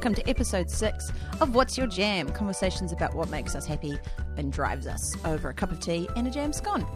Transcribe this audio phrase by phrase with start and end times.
[0.00, 1.12] welcome to episode six
[1.42, 2.30] of What's Your Jam?
[2.30, 3.98] Conversations about what makes us happy
[4.38, 6.86] and drives us over a cup of tea and a jam scone.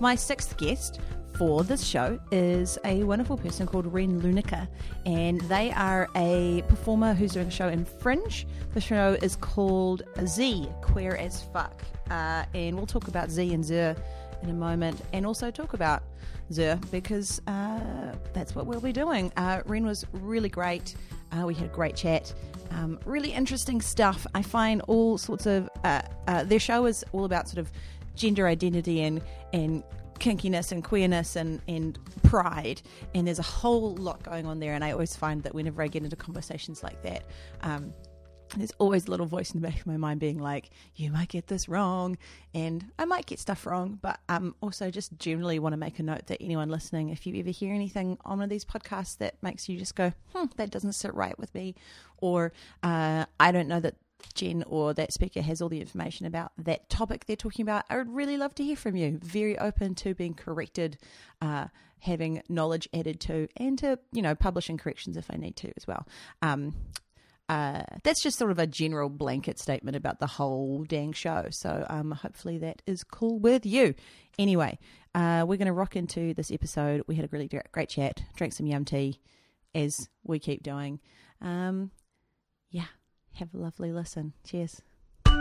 [0.00, 0.98] My sixth guest
[1.36, 4.66] for this show is a wonderful person called Ren Lunica,
[5.04, 8.46] and they are a performer who's doing a show in Fringe.
[8.72, 13.62] The show is called Z, Queer as Fuck, uh, and we'll talk about Z and
[13.62, 13.94] Zer
[14.42, 16.02] in a moment, and also talk about
[16.50, 19.32] Zer because uh, that's what we'll be doing.
[19.36, 20.94] Uh, Ren was really great.
[21.34, 22.32] Uh, we had a great chat.
[22.70, 24.26] Um, really interesting stuff.
[24.34, 27.70] I find all sorts of uh, uh, their show is all about sort of
[28.14, 29.20] gender identity and
[29.52, 29.82] and
[30.20, 32.80] kinkiness and queerness and, and pride
[33.14, 35.88] and there's a whole lot going on there and I always find that whenever I
[35.88, 37.24] get into conversations like that
[37.62, 37.92] um,
[38.56, 41.28] there's always a little voice in the back of my mind being like, you might
[41.28, 42.16] get this wrong.
[42.54, 46.02] And I might get stuff wrong, but um, also just generally want to make a
[46.02, 49.42] note that anyone listening, if you ever hear anything on one of these podcasts that
[49.42, 51.74] makes you just go, hmm, that doesn't sit right with me,
[52.18, 53.96] or uh, I don't know that
[54.34, 57.96] Jen or that speaker has all the information about that topic they're talking about, I
[57.96, 59.18] would really love to hear from you.
[59.22, 60.98] Very open to being corrected,
[61.42, 61.66] uh,
[62.00, 65.86] having knowledge added to, and to, you know, publishing corrections if I need to as
[65.86, 66.06] well.
[66.40, 66.74] Um,
[67.48, 71.46] uh, that's just sort of a general blanket statement about the whole dang show.
[71.50, 73.94] So um, hopefully that is cool with you.
[74.38, 74.78] Anyway,
[75.14, 77.02] uh, we're going to rock into this episode.
[77.06, 79.20] We had a really great chat, drank some yum tea
[79.74, 81.00] as we keep doing.
[81.40, 81.90] Um,
[82.70, 82.86] yeah,
[83.34, 84.32] have a lovely listen.
[84.44, 84.80] Cheers.
[85.26, 85.32] Yeah,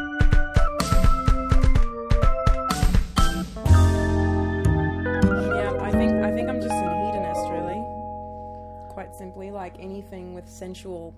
[5.82, 7.82] I think I think I'm just hedonist, really.
[8.90, 11.16] Quite simply, like anything with sensual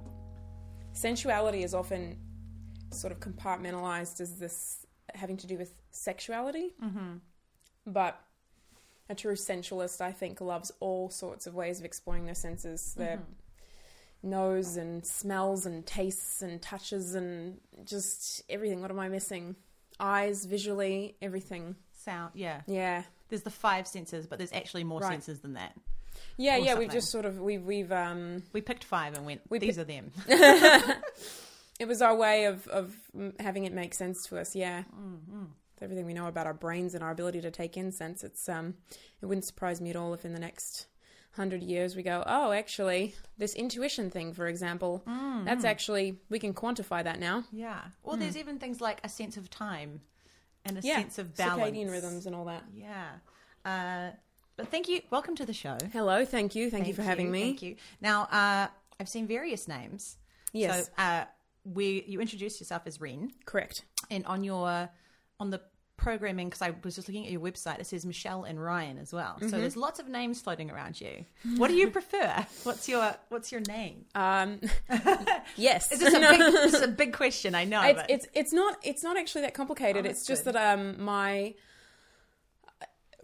[0.95, 2.17] sensuality is often
[2.91, 6.73] sort of compartmentalized as this having to do with sexuality.
[6.83, 7.17] Mm-hmm.
[7.85, 8.19] But
[9.09, 12.95] a true sensualist, I think, loves all sorts of ways of exploring their senses.
[12.95, 13.19] Their
[14.23, 18.81] nose and smells and tastes and touches and just everything.
[18.81, 19.55] What am I missing?
[19.99, 21.75] Eyes, visually, everything.
[21.93, 22.61] Sound, yeah.
[22.67, 23.03] Yeah.
[23.29, 25.11] There's the five senses, but there's actually more Right.
[25.11, 25.75] senses than that.
[26.37, 29.41] Yeah, Or yeah, we've just sort of we've we've um We picked five and went,
[29.49, 30.11] We these pi- are them.
[31.79, 34.55] it was our way of of mm, having it make sense to us.
[34.55, 38.23] Yeah, With everything we know about our brains and our ability to take in sense.
[38.23, 38.75] It's um,
[39.21, 40.87] it wouldn't surprise me at all if in the next
[41.33, 45.03] hundred years we go, oh, actually, this intuition thing, for example,
[45.43, 47.43] that's actually we can quantify that now.
[47.51, 47.81] yeah.
[48.03, 49.99] Well, there's even things like a sense of time
[50.63, 51.61] and a Yeah, sense of balance.
[51.75, 52.63] circadian rhythms and all that.
[52.73, 53.07] Yeah.
[53.65, 54.11] Uh,
[54.57, 55.01] but thank you.
[55.09, 55.77] Welcome to the show.
[55.93, 57.41] Hello, thank you, thank, you for having me.
[57.41, 57.75] Thank you.
[58.01, 58.67] Now, uh,
[58.99, 60.17] I've seen various names.
[60.53, 61.25] Yes, So, uh,
[61.65, 63.83] we you introduced yourself as Ren, correct.
[64.09, 64.89] and on your
[65.39, 65.61] on the
[65.97, 69.13] programming because I was just looking at your website, it says Michelle and Ryan as
[69.13, 69.35] well.
[69.37, 69.49] Mm-hmm.
[69.49, 71.25] So there's lots of names floating around you.
[71.57, 72.45] What do you prefer?
[72.63, 74.05] What's your What's your name?
[74.15, 74.61] Um,
[75.55, 77.55] yes, Is this a big, this is a big question?
[77.55, 77.81] I know.
[77.81, 80.05] it's, but it's it's not it's not actually that complicated.
[80.05, 81.55] Oh, it's just that um my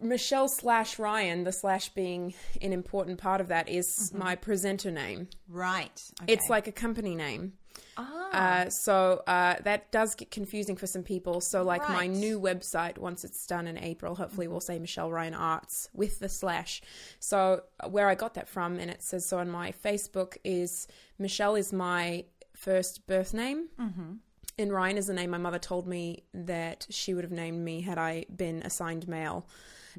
[0.01, 5.27] Michelle slash Ryan, the slash being an important part of that, is my presenter name.
[5.47, 6.01] right.
[6.27, 7.53] It's like a company name.
[7.97, 11.41] ah, Uh, so uh, that does get confusing for some people.
[11.41, 15.33] So, like my new website, once it's done in April, hopefully will say Michelle Ryan
[15.33, 16.81] Arts with the slash.
[17.19, 20.87] So, where I got that from, and it says so on my Facebook, is
[21.19, 22.25] Michelle is my
[22.55, 23.67] first birth name.
[23.79, 24.13] Mm-hmm.
[24.57, 27.81] And Ryan is the name my mother told me that she would have named me
[27.81, 29.47] had I been assigned male.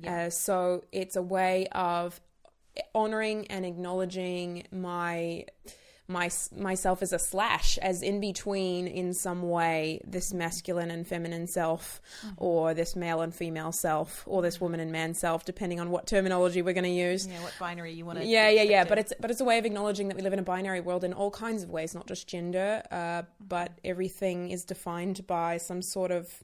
[0.06, 2.20] Uh, so, it's a way of
[2.94, 5.44] honoring and acknowledging my
[6.08, 11.46] my myself as a slash as in between in some way this masculine and feminine
[11.46, 12.00] self
[12.36, 16.06] or this male and female self or this woman and man self depending on what
[16.06, 17.40] terminology we're going to use yeah.
[17.42, 18.26] What binary you want to?
[18.26, 20.40] yeah yeah yeah but it's but it's a way of acknowledging that we live in
[20.40, 24.64] a binary world in all kinds of ways not just gender uh, but everything is
[24.64, 26.42] defined by some sort of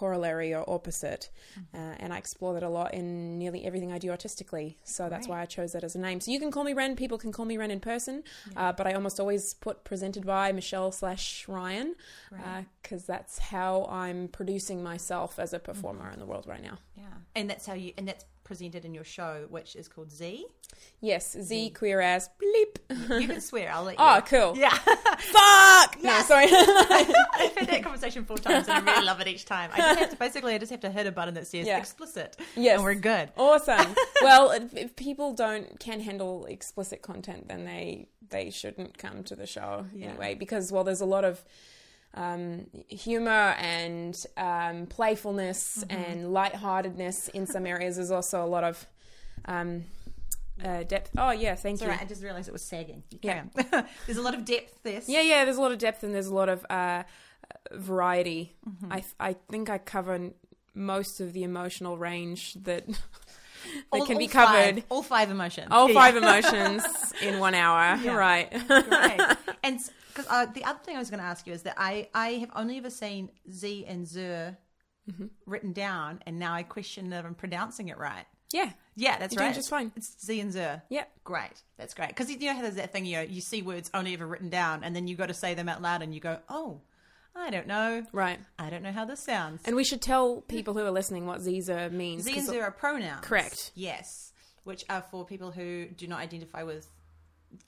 [0.00, 1.22] corollary or opposite
[1.74, 4.68] uh, and i explore that a lot in nearly everything i do artistically.
[4.84, 5.36] So that's Right.
[5.38, 6.18] why i chose that as a name.
[6.20, 8.22] So you can call me ren people can call me ren in person
[8.60, 11.88] uh, but i almost always put presented by michelle slash ryan
[12.82, 13.72] because that's how
[14.04, 16.76] i'm producing myself as a performer in the world right now.
[16.96, 17.04] Yeah,
[17.36, 20.46] and that's how you and that's presented in your show, which is called Z.
[21.00, 22.74] yes z queer ass bleep.
[23.20, 23.68] You can swear.
[23.74, 24.04] I'll let you.
[24.08, 24.50] oh cool.
[24.64, 24.76] Yeah,
[25.34, 25.90] fuck!
[26.10, 26.46] No sorry.
[26.46, 27.75] I've had that
[28.06, 29.70] conversation four times and I really love it each time.
[29.72, 31.78] I just have to basically, I just have to hit a button that says Yeah.
[31.78, 32.36] explicit.
[32.54, 32.76] Yes.
[32.76, 33.30] and we're good.
[33.36, 33.94] Awesome.
[34.22, 39.36] well, if, if people don't can handle explicit content, then they they shouldn't come to
[39.36, 40.08] the show Yeah.
[40.08, 40.34] anyway.
[40.34, 41.44] Because while there's a lot of
[42.14, 46.02] um, humor and um, playfulness Mm-hmm.
[46.02, 48.86] and lightheartedness in some areas, there's also a lot of
[49.44, 49.84] um,
[50.64, 51.10] uh, depth.
[51.18, 51.86] Oh yeah, thank you.
[51.86, 53.02] Sorry, I just realized it was sagging.
[53.22, 53.44] Yeah.
[54.06, 55.02] There's a lot of depth there.
[55.06, 55.44] Yeah, yeah.
[55.44, 57.02] There's a lot of depth and there's a lot of uh,
[57.72, 58.54] variety.
[58.68, 58.92] Mm-hmm.
[58.92, 60.30] I I think I cover
[60.74, 62.96] most of the emotional range that that
[63.92, 64.84] All- can be all five- covered.
[64.90, 65.68] all five emotions.
[65.70, 65.94] All Yeah.
[65.94, 66.84] five emotions
[67.22, 67.96] in one hour.
[68.02, 68.14] Yeah.
[68.16, 68.50] Right.
[68.68, 69.20] Great.
[69.64, 72.08] And because uh, the other thing I was going to ask you is that I,
[72.14, 74.56] I have only ever seen Z and Zer
[75.08, 75.26] Mm-hmm.
[75.46, 78.24] written down, and now I question that I'm pronouncing it right.
[78.52, 78.70] yeah.
[78.96, 79.54] Yeah, that's You're doing right.
[79.54, 79.92] just fine.
[79.94, 80.82] It's Z and Zer.
[80.88, 81.04] Yeah.
[81.22, 81.62] Great.
[81.78, 82.08] That's great.
[82.08, 84.48] Because you know how there's that thing, you know, you see words only ever written
[84.50, 86.80] down, and then you got to say them out loud, and you go, oh,
[87.36, 88.04] I don't know.
[88.12, 88.38] Right.
[88.58, 89.60] I don't know how this sounds.
[89.64, 92.24] And we should tell people who are listening what Ziza means.
[92.24, 93.24] Z 'cause- and are pronouns.
[93.24, 93.72] Correct.
[93.74, 94.32] Yes.
[94.64, 96.88] Which are for people who do not identify with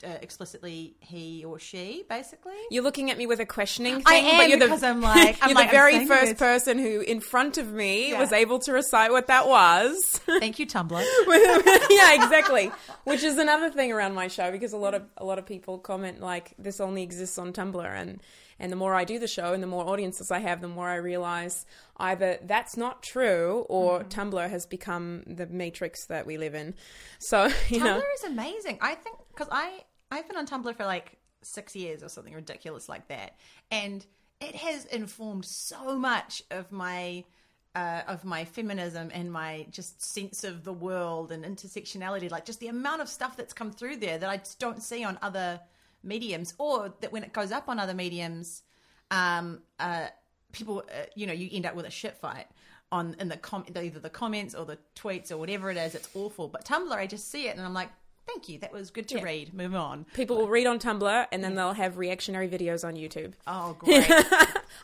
[0.03, 2.53] uh, explicitly he or she, basically.
[2.69, 5.01] You're looking at me with a questioning thing, I am but you're because the, I'm
[5.01, 8.19] like- I'm you're like, the very first person who, in front of me, Yeah.
[8.19, 9.97] was able to recite what that was.
[10.39, 10.91] Thank you, Tumblr.
[11.89, 12.71] yeah, exactly.
[13.05, 15.77] Which is another thing around my show because a lot of a lot of people
[15.79, 18.21] comment like this only exists on Tumblr and
[18.59, 20.89] and the more I do the show and the more audiences I have, the more
[20.89, 21.65] I realize
[21.97, 24.19] either that's not true or Mm-hmm.
[24.19, 26.75] Tumblr has become the matrix that we live in.
[27.19, 28.77] So, you Tumblr know, is amazing.
[28.81, 32.89] I think because I I've been on Tumblr for like six years or something ridiculous
[32.89, 33.37] like that,
[33.71, 34.05] and
[34.39, 37.23] it has informed so much of my
[37.75, 42.29] uh, of my feminism and my just sense of the world and intersectionality.
[42.31, 45.03] Like just the amount of stuff that's come through there that I just don't see
[45.03, 45.59] on other
[46.03, 48.63] mediums, or that when it goes up on other mediums,
[49.11, 50.07] um, uh,
[50.51, 52.47] people, uh, you know, you end up with a shit fight
[52.91, 55.93] on in the com- either the comments or the tweets or whatever it is.
[55.95, 56.47] It's awful.
[56.47, 57.89] But Tumblr, I just see it and I'm like,
[58.25, 59.23] thank you, that was good to Yeah.
[59.23, 59.53] read.
[59.53, 60.05] Move on.
[60.13, 63.33] people will read on Tumblr and then they'll have reactionary videos on YouTube.
[63.47, 64.09] Oh, great.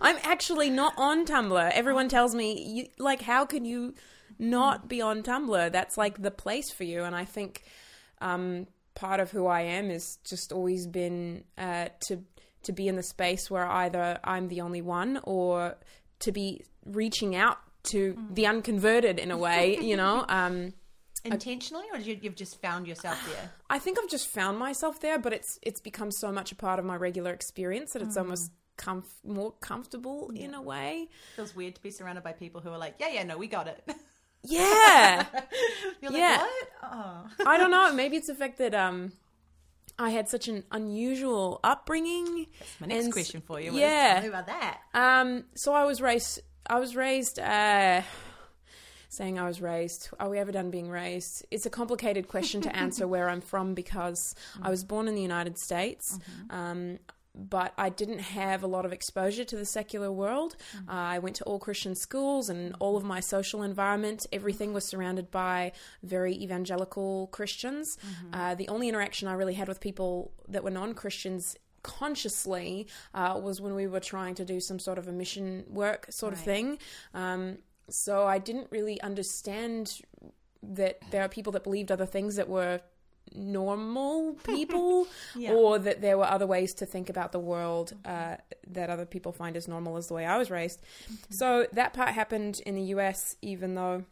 [0.01, 1.71] I'm actually not on Tumblr.
[1.71, 3.94] Everyone tells me, you, like, how can you
[4.38, 5.71] not be on Tumblr?
[5.71, 7.03] That's like the place for you.
[7.03, 7.63] And I think
[8.21, 12.24] um, part of who I am is just always been uh, to
[12.63, 15.75] to be in the space where either I'm the only one or
[16.19, 17.59] to be reaching out
[17.92, 20.25] to the unconverted in a way, you know.
[20.30, 20.74] Um,
[21.24, 23.50] Intentionally, or you, you've just found yourself there?
[23.68, 26.77] I think I've just found myself there, but it's it's become so much a part
[26.77, 31.09] of my regular experience that it's almost comf- more comfortable in a way.
[31.36, 33.68] feels weird to be surrounded by people who are like, yeah, yeah, no, we got
[33.68, 33.83] it.
[34.47, 35.25] Yeah.
[36.01, 36.38] You're like, Yeah.
[36.38, 36.69] what?
[36.83, 37.27] Oh.
[37.45, 37.94] I don't know.
[37.95, 39.12] Maybe it's the fact that um,
[40.00, 42.47] I had such an unusual upbringing.
[42.59, 43.74] That's my next And- question for you.
[43.74, 44.19] yeah.
[44.21, 44.80] tell about that.
[44.94, 46.42] Um, so I was raised.
[46.68, 47.39] I was raised.
[47.39, 48.01] Uh,
[49.09, 50.09] saying I was raised.
[50.19, 51.45] Are we ever done being raised?
[51.50, 55.21] It's a complicated question to answer where I'm from because I was born in the
[55.21, 56.19] United States.
[56.50, 57.00] Um,
[57.36, 60.56] but I didn't have a lot of exposure to the secular world.
[60.88, 64.86] Uh, I went to all Christian schools, and all of my social environment, everything was
[64.86, 65.74] surrounded by
[66.04, 67.98] very evangelical Christians.
[68.34, 73.40] Uh, the only interaction I really had with people that were non Christians consciously uh,
[73.42, 76.40] was when we were trying to do some sort of a mission work sort of
[76.40, 76.80] thing.
[77.14, 77.60] Um,
[77.90, 80.02] so I didn't really understand
[80.64, 82.82] that there are people that believed other things that were
[83.34, 85.53] normal people Yeah.
[85.53, 88.36] or that there were other ways to think about the world uh,
[88.67, 90.82] that other people find as normal as the way I was raised.
[91.29, 94.03] So that part happened in the US, even though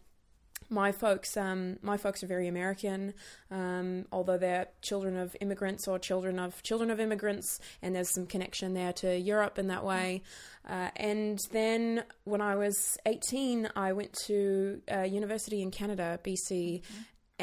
[0.70, 3.14] my folks, um, my folks are very American,
[3.52, 8.26] um, although they're children of immigrants or children of children of immigrants, and there's some
[8.26, 10.24] connection there to Europe in that way.
[10.68, 16.82] Uh, and then when I was 18, I went to a university in Canada, BC.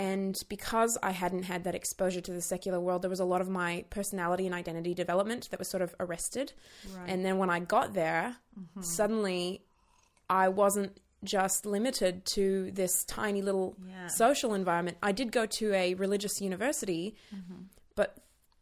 [0.00, 3.42] And because I hadn't had that exposure to the secular world, there was a lot
[3.42, 6.54] of my personality and identity development that was sort of arrested.
[7.06, 8.80] And then when I got there, mm-hmm.
[8.80, 9.62] suddenly
[10.30, 14.06] I wasn't just limited to this tiny little Yeah.
[14.06, 14.96] social environment.
[15.02, 17.64] I did go to a religious university, mm-hmm.
[17.94, 18.16] but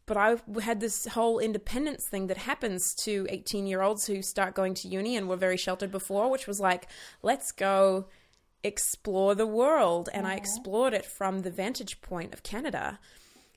[0.07, 4.55] but I had this whole independence thing that happens to 18 year olds who start
[4.55, 6.89] going to uni and were very sheltered before, which was like,
[7.23, 8.07] let's go
[8.63, 10.09] explore the world.
[10.13, 12.99] And I explored it from the vantage point of Canada.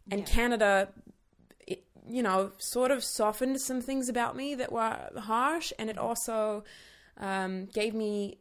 [0.10, 0.90] And Canada,
[1.68, 5.72] it, you know, sort of softened some things about me that were harsh.
[5.80, 6.64] And it also
[7.18, 8.40] um, gave me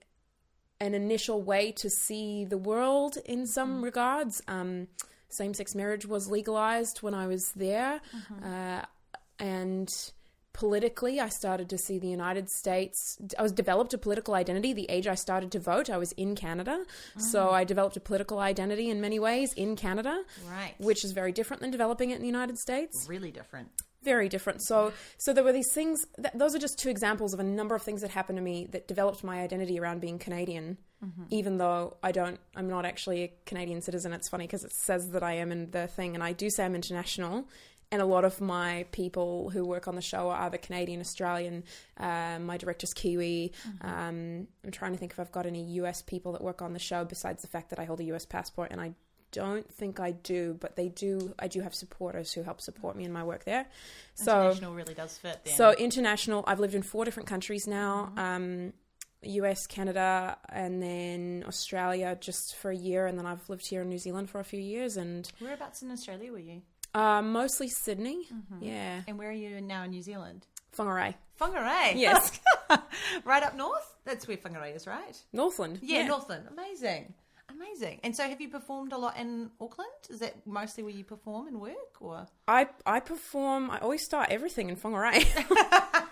[0.81, 4.43] an initial way to see the world in some regards.
[4.49, 4.89] Um,
[5.29, 8.01] Same sex marriage was legalized when I was there.
[8.45, 8.83] Uh,
[9.39, 9.89] and
[10.61, 13.19] politically, I started to see the United States.
[13.39, 15.89] I was developed a political identity the age I started to vote.
[15.89, 16.85] I was in Canada.
[17.17, 17.53] So oh.
[17.53, 20.75] I developed a political identity in many ways in Canada, Right.
[20.79, 23.07] which is very different than developing it in the United States.
[23.09, 23.69] really different.
[24.03, 24.63] very different.
[24.63, 26.07] So, so there were these things.
[26.17, 28.67] That, those are just two examples of a number of things that happened to me
[28.73, 30.79] that developed my identity around being Canadian.
[31.05, 31.25] Mm-hmm.
[31.31, 34.13] Even though I don't, I'm not actually a Canadian citizen.
[34.13, 36.65] It's funny because it says that I am in the thing, and I do say
[36.65, 37.47] I'm international.
[37.93, 41.65] And a lot of my people who work on the show are either Canadian, Australian.
[41.97, 43.53] Uh, my director's Kiwi.
[43.81, 46.79] Um, I'm trying to think if I've got any US people that work on the
[46.79, 48.95] show besides the fact that I hold a US passport, and I
[49.33, 51.35] don't think I do, but they do.
[51.39, 53.67] I do have supporters who help support me in my work there.
[54.15, 55.55] So International really does fit then.
[55.55, 56.45] so international.
[56.47, 58.13] I've lived in four different countries now.
[58.17, 58.73] Um,
[59.23, 63.89] US, Canada, and then Australia just for a year, and then I've lived here in
[63.89, 66.63] New Zealand for a few years, and Whereabouts in Australia were you?
[66.95, 68.29] Uh, mostly Sydney.
[68.61, 70.47] Yeah, And where are you now in New Zealand?
[70.77, 71.93] Whangarei, Whangarei.
[71.97, 72.41] Yes.
[73.25, 73.95] right up north?
[74.05, 75.21] That's where Whangarei is, right?
[75.33, 75.81] Northland.
[75.83, 76.47] Yeah, Northland.
[76.51, 77.15] Amazing.
[77.53, 78.01] Amazing.
[78.05, 79.91] And so have you performed a lot in Auckland?
[80.09, 83.71] Is that mostly where you perform and work or I I perform.
[83.71, 85.27] I always start everything in Whangarei.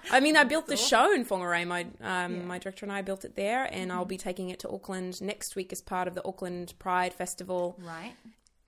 [0.11, 1.66] I mean, I built the show in Whangarei.
[1.66, 4.68] My um, my director and I built it there, and I'll be taking it to
[4.68, 8.12] Auckland next week as part of the Auckland Pride Festival, Right.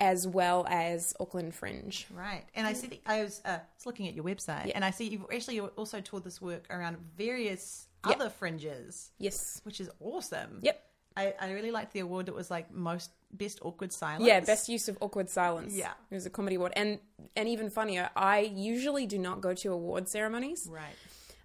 [0.01, 2.07] As well as Auckland Fringe.
[2.13, 2.45] Right.
[2.55, 5.09] And I see that I was, uh, was looking at your website and I see
[5.09, 8.17] you've actually also toured this work around various Yep.
[8.17, 9.61] other fringes, Yes.
[9.65, 10.61] which is awesome.
[10.63, 10.83] Yep.
[11.17, 14.25] I, I really liked the award that was like most best awkward silence.
[14.25, 15.75] Yeah, best use of awkward silence.
[15.77, 15.93] Yeah.
[16.11, 16.99] it was a comedy award, and
[17.37, 20.95] and even funnier, I usually do not go to award ceremonies Right.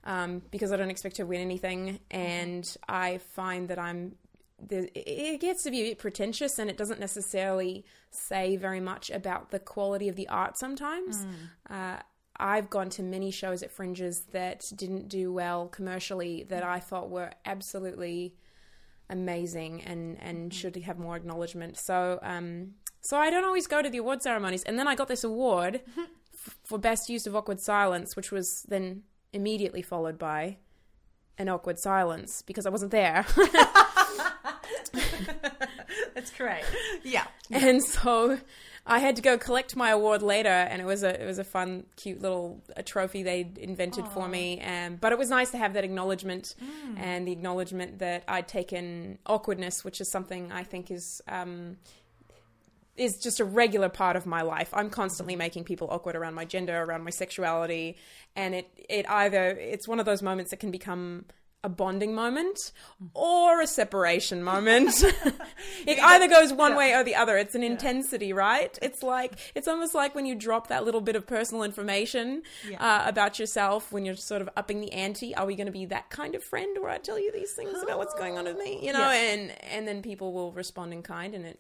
[0.05, 4.15] um, because I don't expect to win anything, and I find that I'm.
[4.67, 9.09] The, it gets to be a bit pretentious, and it doesn't necessarily say very much
[9.09, 10.57] about the quality of the art.
[10.57, 11.25] Sometimes,
[11.69, 11.97] uh,
[12.37, 17.09] I've gone to many shows at Fringes that didn't do well commercially that I thought
[17.09, 18.35] were absolutely
[19.09, 21.77] amazing and and should have more acknowledgement.
[21.77, 25.07] So um so I don't always go to the award ceremonies and then I got
[25.07, 30.57] this award f- for best use of awkward silence which was then immediately followed by
[31.37, 33.25] an awkward silence because I wasn't there.
[36.13, 36.63] That's great.
[37.03, 37.25] Yeah.
[37.51, 38.37] and so
[38.85, 41.43] I had to go collect my award later, and it was a it was a
[41.43, 44.61] fun, cute little a trophy they'd invented for me.
[44.61, 46.55] Um, but it was nice to have that acknowledgement
[46.97, 51.21] and the acknowledgement that I'd taken awkwardness, which is something I think is.
[51.27, 51.77] Um,
[52.97, 54.69] is just a regular part of my life.
[54.73, 57.97] I'm constantly making people awkward around my gender, around my sexuality,
[58.37, 61.25] and it it either it's one of those moments that can become
[61.63, 62.71] a bonding moment
[63.15, 65.03] or a separation moment.
[65.87, 67.37] it either goes one way or the other.
[67.37, 68.77] It's an intensity, right?
[68.81, 72.77] It's like it's almost like when you drop that little bit of personal information Yeah.
[73.05, 75.33] uh, about yourself when you're sort of upping the ante.
[75.35, 77.81] Are we going to be that kind of friend where I tell you these things
[77.81, 78.85] about what's going on with me?
[78.85, 79.33] You know, Yeah.
[79.33, 81.59] and and then people will respond in kind, and it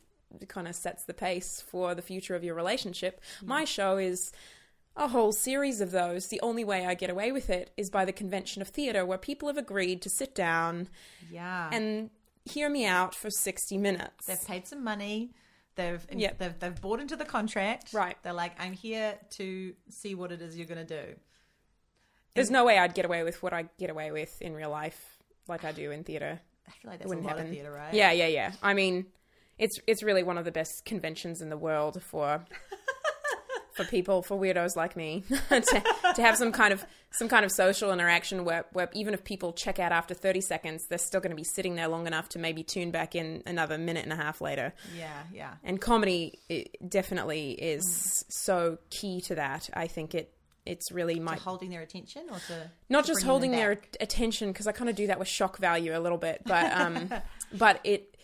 [0.49, 3.21] kind of sets the pace for the future of your relationship.
[3.43, 4.31] My show is
[4.97, 6.27] a whole series of those.
[6.27, 9.17] The only way I get away with it is by the convention of theatre, where
[9.17, 10.87] people have agreed to sit down
[11.29, 11.69] Yeah.
[11.71, 12.09] and
[12.45, 14.25] hear me out for 60 minutes.
[14.25, 15.31] they've paid some money.
[15.75, 16.37] They've, Yep.
[16.37, 17.91] they've they've bought into the contract.
[17.91, 18.15] Right.
[18.23, 21.15] They're like, I'm here to see what it is you're going to do.
[22.33, 25.17] There's no way I'd get away with what I get away with in real life
[25.47, 26.39] like I do in theatre.
[26.67, 27.47] I feel like that's a wouldn't lot happen.
[27.47, 27.93] of theatre, right?
[27.93, 28.51] Yeah, yeah, yeah.
[28.63, 29.05] I mean,
[29.57, 32.45] it's it's really one of the best conventions in the world for
[33.75, 35.83] for people for weirdos like me to,
[36.15, 39.53] to have some kind of some kind of social interaction where, where even if people
[39.53, 42.39] check out after 30 seconds they're still going to be sitting there long enough to
[42.39, 45.11] maybe tune back in another minute and a half later Yeah.
[45.33, 45.53] Yeah.
[45.63, 50.31] and comedy it definitely is so key to that i think it
[50.65, 54.65] it's really my holding their attention or to not to just holding their attention because
[54.65, 57.07] I kind of do that with shock value a little bit, but um,
[57.53, 58.14] but it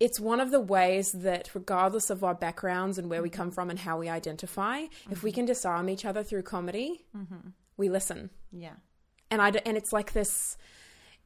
[0.00, 3.68] it's one of the ways that regardless of our backgrounds and where we come from
[3.68, 7.04] and how we identify, if we can disarm each other through comedy,
[7.76, 8.74] we listen, yeah.
[9.30, 10.56] and I and it's like this,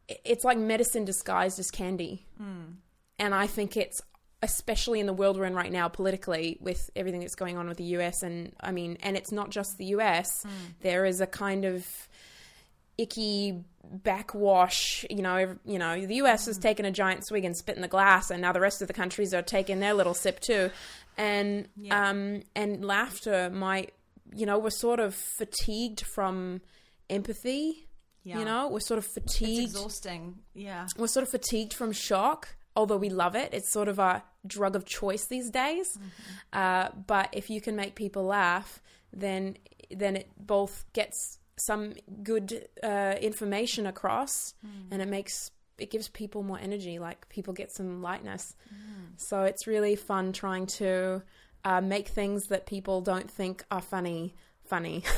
[0.09, 2.73] it's like medicine disguised as candy, hmm.
[3.19, 4.02] and I think it's
[4.43, 7.78] especially in the world we're in right now politically with everything that's going on with
[7.78, 10.50] the US and I mean and it's not just the US hmm.
[10.83, 11.87] there is a kind of
[12.98, 13.64] icky
[14.18, 17.82] backwash you know you know the US has taken a giant swig and spit in
[17.82, 20.70] the glass and now the rest of the countries are taking their little sip too
[21.16, 22.08] and Yeah.
[22.10, 23.92] um and laughter might
[24.34, 26.60] you know we're sort of fatigued from
[27.10, 27.86] empathy
[28.22, 28.38] Yeah.
[28.38, 30.36] you know we're sort of It's fatigued exhausting.
[30.54, 30.86] Yeah.
[30.96, 33.50] we're sort of fatigued from shock, although we love it.
[33.52, 35.86] It's sort of a drug of choice these days.
[36.52, 38.80] Uh, but if you can make people laugh,
[39.12, 39.56] then
[39.90, 44.54] then it both gets some good uh, information across,
[44.90, 46.99] and it makes it gives people more energy.
[46.99, 48.54] Like people get some lightness.
[49.16, 51.23] So it's really fun trying to
[51.64, 54.34] uh, make things that people don't think are funny
[54.64, 55.04] funny.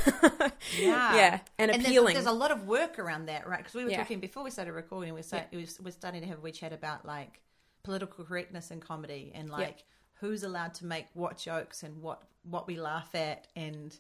[0.81, 1.15] Yeah.
[1.15, 2.15] yeah, and there's- appealing.
[2.15, 3.59] There's, a lot of work around that, right?
[3.59, 3.99] Because we were Yeah.
[3.99, 5.15] talking before we started recording.
[5.15, 7.41] We started, we was, we're starting to have a wee chat about like
[7.85, 12.67] political correctness in comedy and like who's allowed to make what jokes and what what
[12.67, 13.97] we laugh at and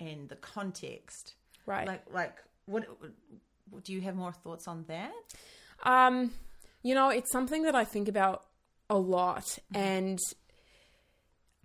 [0.00, 1.34] and the context.
[1.68, 1.86] Right.
[1.86, 2.34] Like like
[2.66, 2.86] what
[3.84, 5.12] do you have more thoughts on that?
[5.82, 6.32] Um,
[6.82, 8.44] you know, it's something that I think about
[8.88, 10.18] a lot, and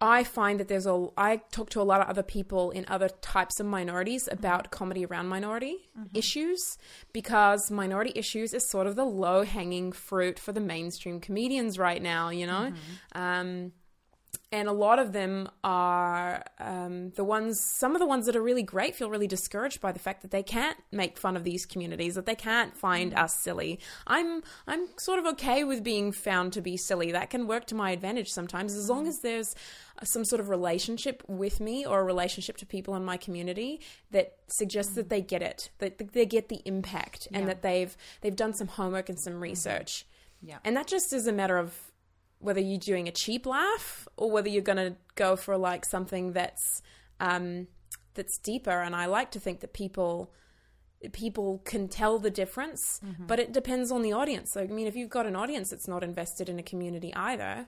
[0.02, 1.08] I find that there's a.
[1.18, 5.06] I talk to a lot of other people in other types of minorities about comedy
[5.06, 5.78] around minority
[6.14, 6.60] issues
[7.14, 12.02] because minority issues is sort of the low hanging fruit for the mainstream comedians right
[12.02, 12.30] now.
[12.30, 12.74] You know.
[13.16, 13.72] Um,
[14.54, 18.42] and a lot of them are um, the ones some of the ones that are
[18.42, 21.66] really great feel really discouraged by the fact that they can't make fun of these
[21.66, 23.18] communities that they can't find mm.
[23.18, 23.80] us silly.
[24.06, 27.12] I'm i'm sort of okay with being found to be silly.
[27.12, 29.10] That can work to my advantage sometimes as long mm.
[29.10, 29.56] as there's
[30.04, 33.82] some sort of relationship with me or a relationship to people in my community
[34.12, 35.10] that suggests that mm.
[35.10, 37.48] they get it that they get the impact and Yeah.
[37.48, 39.44] that they've they've done some homework and some mm-hmm.
[39.44, 40.06] research.
[40.46, 40.58] Yeah.
[40.66, 41.74] and that just is a matter of
[42.44, 46.34] whether you're doing a cheap laugh or whether you're going to go for like something
[46.34, 46.82] that's
[47.20, 47.68] um,
[48.14, 48.82] that's deeper.
[48.82, 50.32] And I like to think that people
[51.12, 54.52] people can tell the difference, but it depends on the audience.
[54.54, 57.68] So I mean, if you've got an audience that's not invested in a community either.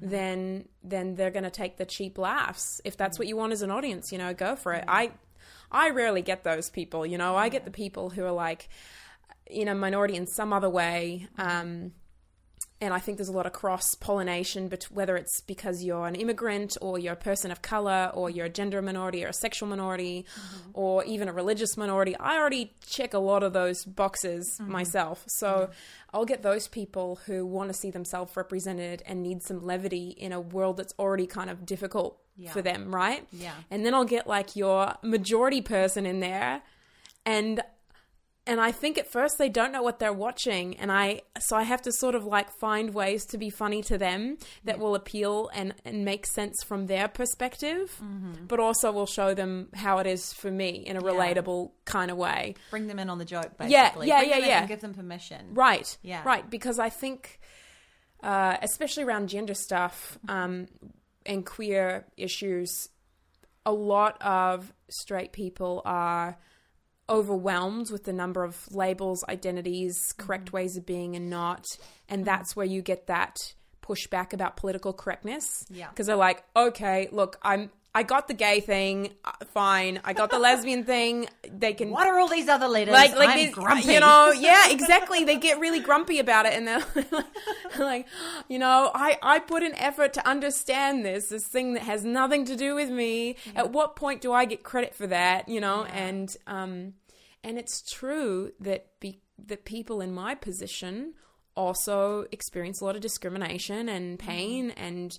[0.00, 2.80] Then, then they're going to take the cheap laughs.
[2.86, 4.82] If that's what you want as an audience, you know, go for it.
[4.88, 5.12] I,
[5.70, 7.04] I rarely get those people.
[7.04, 8.70] You know, I get the people who are like,
[9.50, 11.28] you know, minority in some other way.
[11.36, 11.92] Um,
[12.80, 16.16] and I think there's a lot of cross pollination, bet- whether it's because you're an
[16.16, 19.68] immigrant or you're a person of color or you're a gender minority or a sexual
[19.68, 20.70] minority mm-hmm.
[20.74, 22.16] or even a religious minority.
[22.16, 24.72] I already check a lot of those boxes mm-hmm.
[24.72, 25.24] myself.
[25.28, 25.72] So mm-hmm.
[26.12, 30.32] I'll get those people who want to see themselves represented and need some levity in
[30.32, 32.50] a world that's already kind of difficult Yeah.
[32.50, 33.26] for them, right?
[33.32, 33.54] Yeah.
[33.70, 36.62] And then I'll get like your majority person in there
[37.24, 37.62] and
[38.46, 41.62] and I think at first they don't know what they're watching and I so I
[41.62, 45.50] have to sort of like find ways to be funny to them that will appeal
[45.54, 48.00] and and make sense from their perspective
[48.48, 52.16] but also will show them how it is for me in a relatable kind of
[52.16, 52.54] way.
[52.70, 54.08] Bring them in on the joke, Yeah, basically.
[54.08, 54.58] yeah, Bring yeah, them yeah.
[54.60, 55.46] And give them permission.
[55.54, 55.96] Right.
[56.02, 56.22] Yeah.
[56.24, 56.48] Right.
[56.48, 57.40] Because I think,
[58.22, 60.66] uh, especially around gender stuff um,
[61.26, 62.88] and queer issues,
[63.66, 66.36] a lot of straight people are
[67.08, 70.52] overwhelmed with the number of labels, identities, correct mm.
[70.52, 71.66] ways of being, and not.
[72.08, 75.66] And that's where you get that pushback about political correctness.
[75.70, 75.88] Yeah.
[75.88, 77.70] Because they're like, okay, look, I'm.
[77.96, 80.00] I got the gay thing, uh, fine.
[80.04, 81.28] I got the lesbian thing.
[81.48, 82.92] They can What are all these other letters?
[82.92, 83.92] like like these, grumpy.
[83.92, 87.24] you know yeah exactly they get really grumpy about it and they're
[87.78, 88.06] like
[88.48, 92.44] you know i i put an effort to understand this this thing that has nothing
[92.44, 95.84] to do with me at what point do i get credit for that you know
[95.84, 96.94] and um
[97.42, 101.14] and it's true that be, that people in my position
[101.56, 105.18] also experience a lot of discrimination and pain and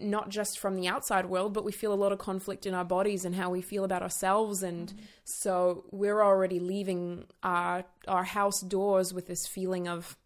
[0.00, 2.84] not just from the outside world, but we feel a lot of conflict in our
[2.84, 4.62] bodies and how we feel about ourselves.
[4.62, 4.92] And
[5.24, 10.16] so we're already leaving our our house doors with this feeling of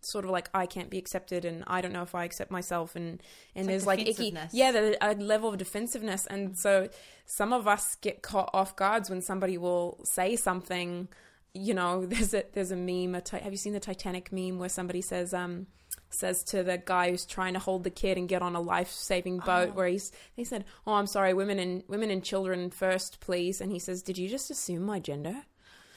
[0.00, 2.96] sort of like I can't be accepted and I don't know if I accept myself.
[2.96, 3.22] And
[3.54, 6.26] and like there's like icky yeah the, a level of defensiveness.
[6.26, 6.88] And so
[7.24, 11.08] some of us get caught off guards when somebody will say something.
[11.54, 14.68] You know there's a there's a meme a have you seen the Titanic meme where
[14.68, 15.66] somebody says um
[16.10, 19.38] says to the guy who's trying to hold the kid and get on a life-saving
[19.38, 23.60] boat where he's he said oh i'm sorry women and women and children first please.
[23.60, 25.34] And he says did you just assume my gender?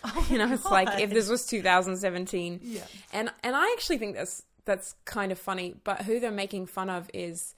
[0.30, 2.82] You know it's like if this was 2017 Yeah.
[3.14, 6.90] and and i actually think that's that's kind of funny but who they're making fun
[6.90, 7.54] of is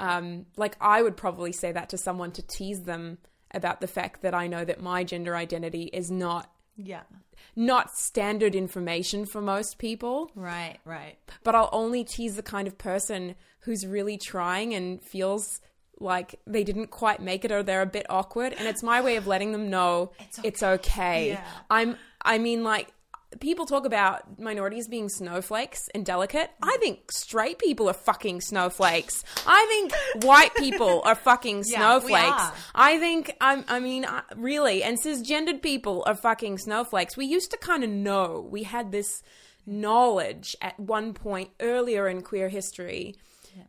[0.00, 3.18] um like i would probably say that to someone to tease them
[3.54, 7.02] about the fact that i know that my gender identity is not Yeah.
[7.54, 11.16] not standard information for most people Right, right.
[11.42, 15.60] but I'll only tease the kind of person who's really trying and feels
[15.98, 19.16] like they didn't quite make it or they're a bit awkward and it's my way
[19.16, 20.12] of letting them know
[20.44, 21.30] it's okay.
[21.30, 21.44] Yeah.
[21.70, 22.88] I'm I mean like
[23.40, 26.50] people talk about minorities being snowflakes and delicate.
[26.62, 29.22] I think straight people are fucking snowflakes.
[29.46, 32.30] I think white people are fucking Yeah, snowflakes.
[32.42, 32.54] are.
[32.74, 37.16] I think I'm I mean uh, really and cisgendered people are fucking snowflakes.
[37.16, 38.46] We used to kind of know.
[38.50, 39.22] We had this
[39.66, 43.14] knowledge at one point earlier in queer history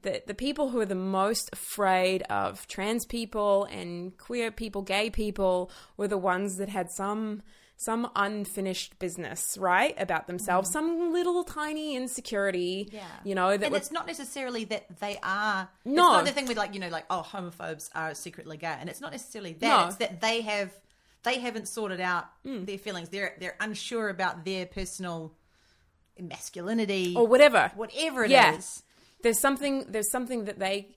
[0.01, 5.09] that the people who are the most afraid of trans people and queer people, gay
[5.09, 7.41] people were the ones that had some
[7.79, 13.05] some unfinished business, right, about themselves, some little tiny insecurity, Yeah.
[13.23, 15.69] you know, that and it's not necessarily that they are.
[15.85, 15.93] No.
[15.93, 18.89] it's not the thing with like you know like oh homophobes are secretly gay, and
[18.89, 19.61] it's not necessarily that.
[19.67, 19.87] No.
[19.87, 20.71] It's that they have
[21.23, 22.65] they haven't sorted out Mm.
[22.65, 23.09] their feelings.
[23.09, 25.35] They're they're unsure about their personal
[26.19, 27.71] masculinity or whatever.
[27.75, 28.31] whatever it is.
[28.31, 28.59] Yeah.
[29.23, 30.95] There's something there's something that they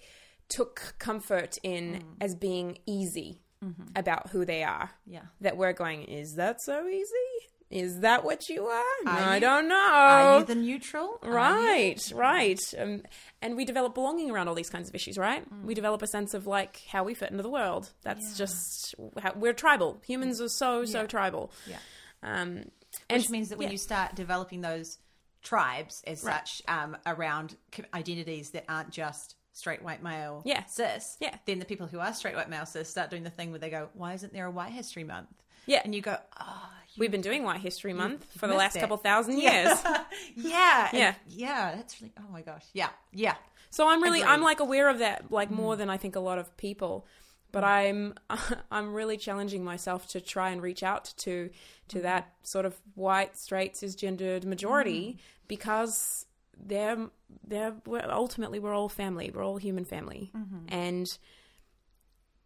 [0.49, 2.03] took comfort in Mm.
[2.25, 3.83] as being easy Mm-hmm.
[3.95, 4.91] about who they are.
[5.07, 5.23] Yeah.
[5.43, 7.49] That we're going, is that so easy?
[7.71, 8.85] Is that what you are?
[9.07, 9.77] I you- don't know.
[9.77, 11.19] Are you the neutral?
[11.23, 12.59] You- Right, right.
[12.79, 13.03] Um,
[13.43, 15.49] and we develop belonging around all these kinds of issues, right?
[15.49, 15.65] Mm.
[15.67, 17.91] We develop a sense of like how we fit into the world.
[18.03, 20.01] That's just how we're tribal.
[20.07, 21.07] Humans are so, so Yeah.
[21.07, 21.53] tribal.
[21.69, 21.79] Yeah.
[22.23, 22.65] Um,
[23.09, 23.73] and Which means that when yeah.
[23.73, 24.99] you start developing those
[25.43, 27.57] tribes as such um, around
[27.95, 30.65] identities that aren't just straight white male Yeah.
[30.67, 31.37] cis, Yeah.
[31.47, 33.71] then the people who are straight white male cis start doing the thing where they
[33.71, 35.29] go, "Why isn't there a White History Month?"
[35.67, 35.83] Yeah.
[35.85, 38.81] and you go, "Oh, you We've been doing White History Month for the last it.
[38.81, 39.79] couple thousand years.
[40.35, 41.15] yeah, and- Yeah.
[41.29, 42.15] yeah." That's really.
[42.19, 43.37] Oh my gosh, yeah, yeah.
[43.71, 44.33] So I'm really Agreed.
[44.33, 45.79] I'm like aware of that like more mm.
[45.79, 47.07] than I think a lot of people.
[47.53, 47.67] But mm.
[47.67, 48.15] I'm
[48.71, 51.51] I'm really challenging myself to try and reach out to
[51.89, 52.03] to mm.
[52.03, 56.27] that sort of white straight cisgendered majority because
[56.65, 57.09] they're
[57.47, 59.31] they're we're, ultimately we're all family.
[59.33, 60.31] We're all human family.
[60.37, 60.67] Mm-hmm.
[60.69, 61.07] And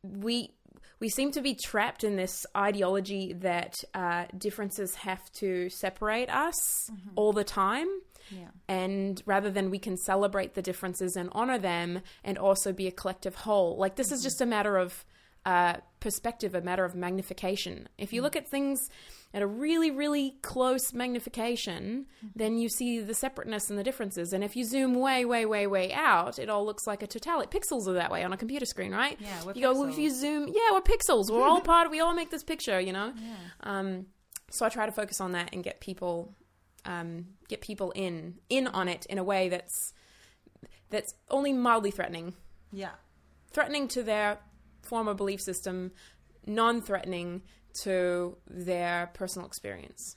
[0.03, 0.51] we
[1.01, 6.89] we seem to be trapped in this ideology that uh, differences have to separate us
[6.91, 7.11] mm-hmm.
[7.17, 7.89] all the time.
[8.31, 8.49] Yeah.
[8.69, 12.91] and rather than we can celebrate the differences and honor them and also be a
[12.91, 13.77] collective whole.
[13.77, 14.25] Like this is mm-hmm.
[14.25, 15.05] just a matter of
[15.47, 17.89] uh, perspective a matter of magnification.
[17.99, 18.89] If you look at things
[19.33, 24.33] at a really really close magnification then you see the separateness and the differences.
[24.33, 27.49] And if you zoom way way way way out it all looks like a totality.
[27.59, 29.19] Pixels are that way on a computer screen right?
[29.21, 31.31] Yeah, we're you go well, if you zoom yeah we're pixels.
[31.31, 33.13] We're all part we all make this picture you know?
[33.17, 33.35] Yeah.
[33.63, 34.07] um,
[34.51, 36.35] so I try to focus on that and get people
[36.85, 39.93] um, get people in in on it in a way that's
[40.91, 42.35] that's only mildly threatening,
[42.73, 42.91] Yeah.
[43.51, 44.39] threatening to their
[44.85, 45.93] former belief system,
[46.47, 47.43] non-threatening
[47.83, 50.17] to their personal experience.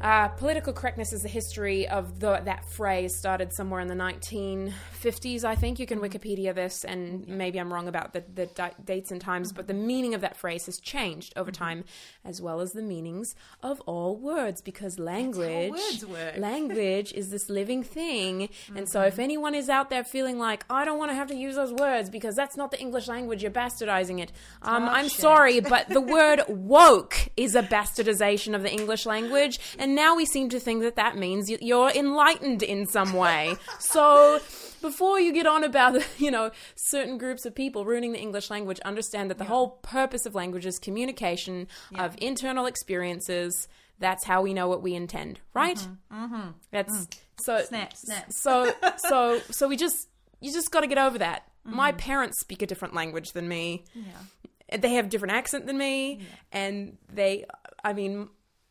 [0.00, 5.44] Uh, political correctness is the history of the, that phrase started somewhere in the 1950s,
[5.44, 5.78] I think.
[5.78, 9.52] You can Wikipedia this, and maybe I'm wrong about the, the di- dates and times,
[9.52, 11.84] but the meaning of that phrase has changed over time,
[12.24, 16.02] as well as the meanings of all words, because language,
[16.38, 18.48] language is this living thing.
[18.74, 21.36] And so if anyone is out there feeling like, I don't want to have to
[21.36, 24.32] use those words because that's not the English language, you're bastardizing it.
[24.62, 25.20] Um, I'm shit.
[25.20, 30.26] sorry, but the word woke is a bastardization of the English language, and now we
[30.26, 33.56] seem to think that that means you're enlightened in some way.
[33.78, 34.40] So
[34.80, 38.80] before you get on about you know certain groups of people ruining the English language,
[38.80, 43.68] understand that the whole purpose of language is communication of internal experiences.
[43.98, 45.76] That's how we know what we intend, right?
[45.76, 46.24] Mm-hmm.
[46.34, 46.48] mm-hmm.
[46.70, 47.18] That's mm.
[47.40, 48.32] so Snap, snap.
[48.32, 50.08] so so so we just
[50.40, 51.42] you just got to get over that.
[51.66, 51.76] Mm-hmm.
[51.76, 54.78] My parents speak a different language than me Yeah.
[54.78, 56.20] they have different accent than me
[56.52, 57.44] and they
[57.84, 58.28] i mean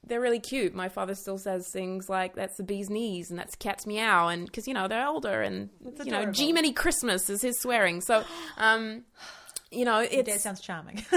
[0.10, 3.56] they're really cute my father still says things like that's the bee's knees and that's
[3.56, 5.70] cat's meow and because you know they're older and
[6.04, 8.24] you know g many christmas is his swearing so
[8.58, 9.04] um
[9.72, 11.06] you know That it's sounds charming.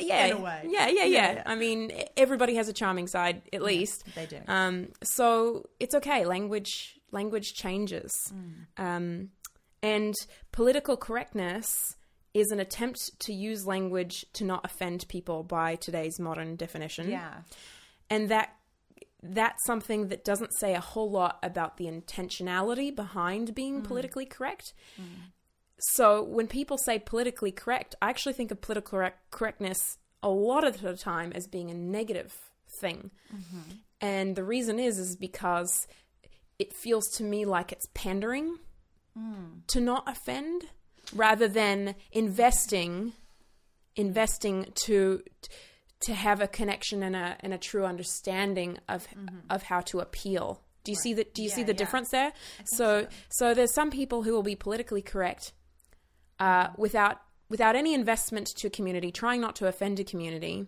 [0.00, 0.62] yeah in a way.
[0.68, 1.42] yeah yeah yeah, Yeah.
[1.46, 4.38] i mean everybody has a charming side at least they do.
[4.46, 6.26] um, so it's okay.
[6.26, 8.84] Language language changes, Mm.
[8.84, 9.28] um,
[9.82, 10.14] and
[10.52, 11.96] political correctness
[12.34, 17.08] is an attempt to use language to not offend people by today's modern definition.
[17.10, 17.34] yeah.
[18.14, 18.56] And that
[19.22, 23.84] that's something that doesn't say a whole lot about the intentionality behind being Mm.
[23.84, 24.74] politically correct.
[25.00, 25.32] Mm.
[25.78, 30.64] So when people say politically correct, I actually think of political correct- correctness a lot
[30.64, 32.32] of the time as being a negative
[32.80, 33.10] thing.
[33.34, 33.60] Mm-hmm.
[34.00, 35.86] And the reason is is because
[36.58, 38.58] it feels to me like it's pandering
[39.18, 39.66] mm.
[39.68, 40.66] to not offend
[41.14, 43.12] rather than investing
[43.96, 45.48] investing to to
[46.12, 49.06] have a connection and a and a true understanding of
[49.48, 50.60] of how to appeal.
[50.84, 51.78] Do you see the Do you see the yeah.
[51.78, 52.32] difference there?
[52.66, 55.52] So, so there's some people who will be politically correct
[56.38, 60.66] uh, without without any investment to a community, trying not to offend a community.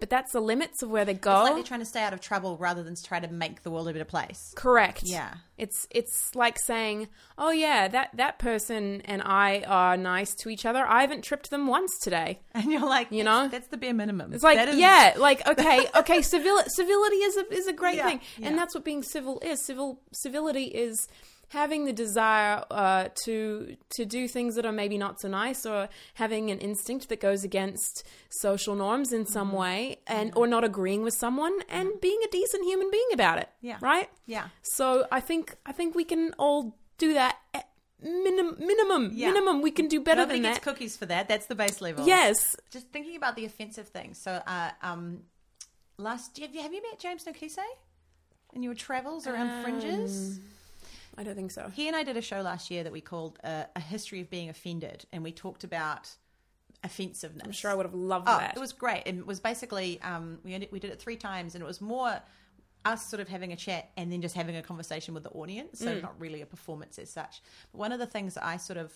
[0.00, 1.32] But that's the limits of where they go.
[1.40, 3.70] It's like they're trying to stay out of trouble rather than try to make the
[3.70, 4.52] world a better place.
[4.54, 5.02] Correct.
[5.04, 5.34] Yeah.
[5.56, 10.64] It's it's like saying, "Oh yeah, that that person and I are nice to each
[10.64, 10.86] other.
[10.86, 13.48] I haven't tripped them once today." And you're like, You know?
[13.48, 14.32] that's the bare minimum.
[14.32, 18.20] It's like, yeah, like okay, okay, civil civility is a is a great Yeah, thing,
[18.36, 18.48] yeah.
[18.48, 19.64] and that's what being civil is.
[19.64, 21.08] Civil civility is
[21.48, 25.88] having the desire uh, to to do things that are maybe not so nice, or
[26.14, 31.02] having an instinct that goes against social norms in some way, and or not agreeing
[31.02, 33.48] with someone, and being a decent human being about it.
[33.60, 33.78] Yeah.
[33.80, 34.08] Right.
[34.26, 34.48] Yeah.
[34.62, 37.36] So I think I think we can all do that.
[37.54, 37.68] At
[38.02, 39.28] minim- minimum, Yeah.
[39.28, 39.60] minimum.
[39.62, 40.62] We can do better than that.
[40.62, 41.28] cookies for that.
[41.28, 42.06] That's the base level.
[42.06, 42.36] Yes.
[42.70, 44.20] Just thinking about the offensive things.
[44.22, 45.22] So, uh, um,
[45.96, 47.58] last have you have you met James Nokise
[48.52, 50.38] in your travels around fringes?
[51.18, 51.68] I don't think so.
[51.74, 54.30] He and I did a show last year that we called uh, "A History of
[54.30, 56.08] Being Offended," and we talked about
[56.84, 57.42] offensiveness.
[57.44, 58.56] I'm sure I would have loved Oh, that.
[58.56, 59.02] it was great.
[59.06, 61.80] And it was basically um, we ended, we did it three times, and it was
[61.80, 62.20] more
[62.84, 65.80] us sort of having a chat and then just having a conversation with the audience.
[65.80, 67.42] So not really a performance as such.
[67.72, 68.92] But one of the things that I sort of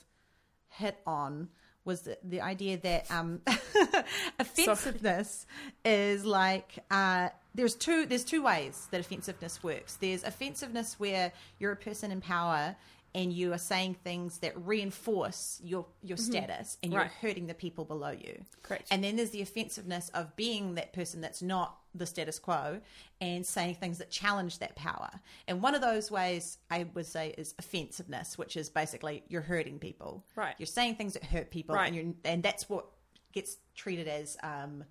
[0.69, 1.49] hit on
[1.85, 3.41] was the, the idea that um,
[4.39, 5.47] offensiveness
[5.85, 9.97] is like uh, there's two there's two ways that offensiveness works.
[9.97, 12.77] There's offensiveness where you're a person in power
[13.15, 17.85] and you are saying things that reinforce your your status and you're hurting the people
[17.85, 18.43] below you.
[18.63, 18.89] Correct.
[18.91, 22.81] And then there's the offensiveness of being that person that's not the status quo
[23.21, 25.11] and saying things that challenge that power.
[25.47, 29.79] And one of those ways I would say is offensiveness, which is basically you're hurting
[29.79, 30.25] people.
[30.35, 30.55] Right.
[30.59, 31.89] You're saying things that hurt people, Right.
[31.89, 32.87] and you're and that's what
[33.33, 34.85] gets treated as um,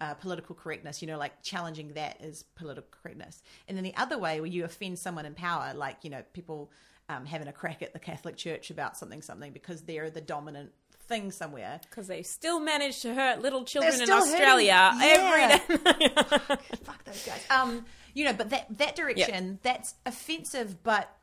[0.00, 1.02] uh, political correctness.
[1.02, 3.42] You know, like challenging that is political correctness.
[3.68, 6.70] And then the other way, where you offend someone in power, like you know people
[7.08, 10.72] um, having a crack at the Catholic Church about something something because they're the dominant
[11.08, 11.80] thing somewhere.
[11.88, 15.58] Because they still manage to hurt little children in Australia Yeah.
[15.68, 16.38] every day.
[16.84, 17.44] fuck those guys.
[17.50, 21.14] Um, you know, but that that direction that's offensive, but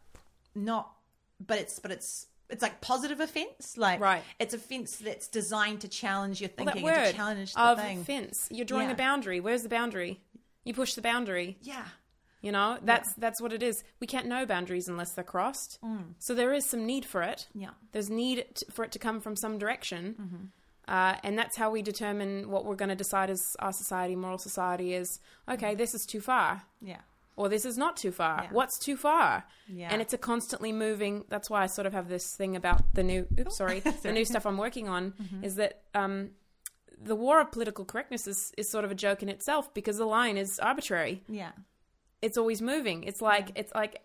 [0.55, 0.89] not.
[1.45, 4.23] But it's but it's it's like positive offense, like Right.
[4.39, 8.03] It's offense that's designed to challenge your Well, thinking and to challenge the of thing.
[8.03, 8.47] fence.
[8.51, 8.93] You're drawing Yeah.
[8.93, 9.39] a boundary.
[9.39, 10.21] Where's the boundary?
[10.63, 11.57] You push the boundary.
[11.61, 11.83] Yeah,
[12.43, 13.83] You know, that's that's what it is.
[14.01, 15.79] We can't know boundaries unless they're crossed.
[16.19, 17.47] So there is some need for it.
[17.57, 17.61] Mm.
[17.63, 20.15] yeah, There's need for it to come from some direction.
[20.21, 20.45] Mm-hmm.
[20.93, 24.37] Uh, and that's how we determine what we're going to decide as our society, moral
[24.37, 26.63] society, is okay, this is too far.
[26.81, 26.99] yeah,
[27.37, 28.41] or this is not too far.
[28.43, 28.49] Yeah.
[28.51, 29.45] What's too far?
[29.69, 29.87] Yeah.
[29.91, 31.23] And it's a constantly moving.
[31.29, 33.25] That's why I sort of have this thing about the new.
[33.39, 35.43] Oops, sorry, the new stuff I'm working on Mm-hmm.
[35.45, 36.31] is that um,
[37.01, 40.05] the war of political correctness is is sort of a joke in itself because the
[40.05, 41.23] line is arbitrary.
[41.29, 41.53] yeah.
[42.23, 43.03] It's always moving.
[43.03, 43.99] It's like it's like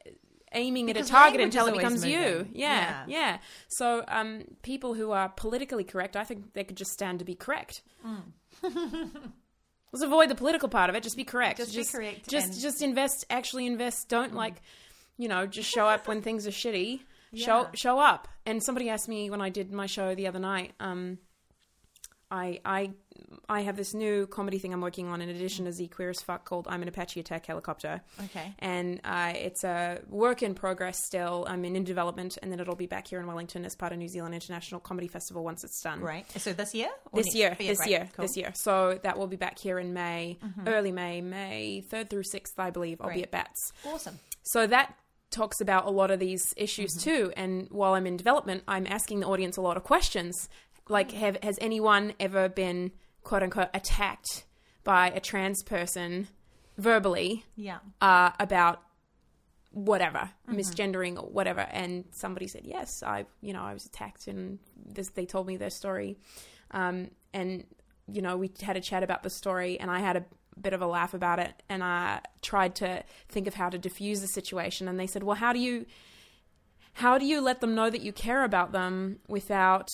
[0.52, 2.48] aiming Because at a target until it becomes always you.
[2.52, 3.04] Yeah, Yeah.
[3.06, 3.38] yeah.
[3.68, 7.34] So um, people who are politically correct, I think they could just stand to be
[7.34, 7.82] correct.
[8.62, 11.02] Let's avoid the political part of it.
[11.02, 11.58] Just be correct.
[11.60, 11.72] Mm.
[11.72, 12.60] Just be correct Just and- Mm.
[12.62, 13.24] just invest.
[13.30, 14.08] Actually invest.
[14.08, 14.60] Don't like,
[15.16, 17.00] you know, just show up when things are shitty.
[17.34, 18.26] Show show up.
[18.46, 20.72] And somebody asked me when I did my show the other night.
[20.80, 21.18] Um,
[22.30, 22.92] I I
[23.48, 26.20] I have this new comedy thing I'm working on in addition to Z Queer as
[26.20, 28.02] Fuck called I'm an Apache Attack Helicopter.
[28.26, 28.54] Okay.
[28.58, 31.46] And uh, it's a work in progress still.
[31.48, 33.98] I'm in, in development, and then it'll be back here in Wellington as part of
[33.98, 36.00] New Zealand International Comedy Festival once it's done.
[36.00, 36.24] Right.
[36.40, 36.88] So this year?
[37.14, 37.36] This next?
[37.36, 37.90] year, yeah, this great.
[37.90, 38.10] year, Cool.
[38.12, 38.22] Mm-hmm.
[38.22, 38.52] this year.
[38.54, 42.70] So that will be back here in May, early May, May 3rd through 6th, I
[42.70, 43.00] believe.
[43.00, 43.72] I'll be at Bats.
[43.86, 44.18] Awesome.
[44.42, 44.94] So that
[45.30, 47.10] talks about a lot of these issues Mm-hmm.
[47.10, 47.32] too.
[47.36, 50.48] And while I'm in development, I'm asking the audience a lot of questions.
[50.88, 52.92] Like, have, has anyone ever been,
[53.28, 54.44] quote unquote, attacked
[54.84, 56.28] by a trans person
[56.78, 57.78] verbally Yeah.
[58.00, 58.80] uh, about
[59.70, 60.58] whatever, Mm-hmm.
[60.58, 61.60] misgendering or whatever?
[61.60, 64.58] And somebody said, yes, I, you know, I was attacked and
[64.94, 66.16] this, they told me their story.
[66.70, 67.64] Um, and,
[68.10, 70.24] you know, we had a chat about the story and I had a
[70.58, 74.20] bit of a laugh about it and I tried to think of how to diffuse
[74.22, 74.88] the situation.
[74.88, 75.84] And they said, well, how do you,
[76.94, 79.88] how do you let them know that you care about them without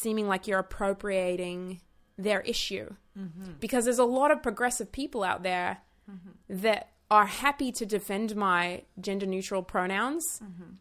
[0.00, 1.80] seeming like you're appropriating
[2.16, 2.94] their issue?
[3.18, 3.52] Mm-hmm.
[3.60, 5.78] Because there's a lot of progressive people out there
[6.10, 6.30] mm-hmm.
[6.62, 10.74] that are happy to defend my gender neutral pronouns mm-hmm.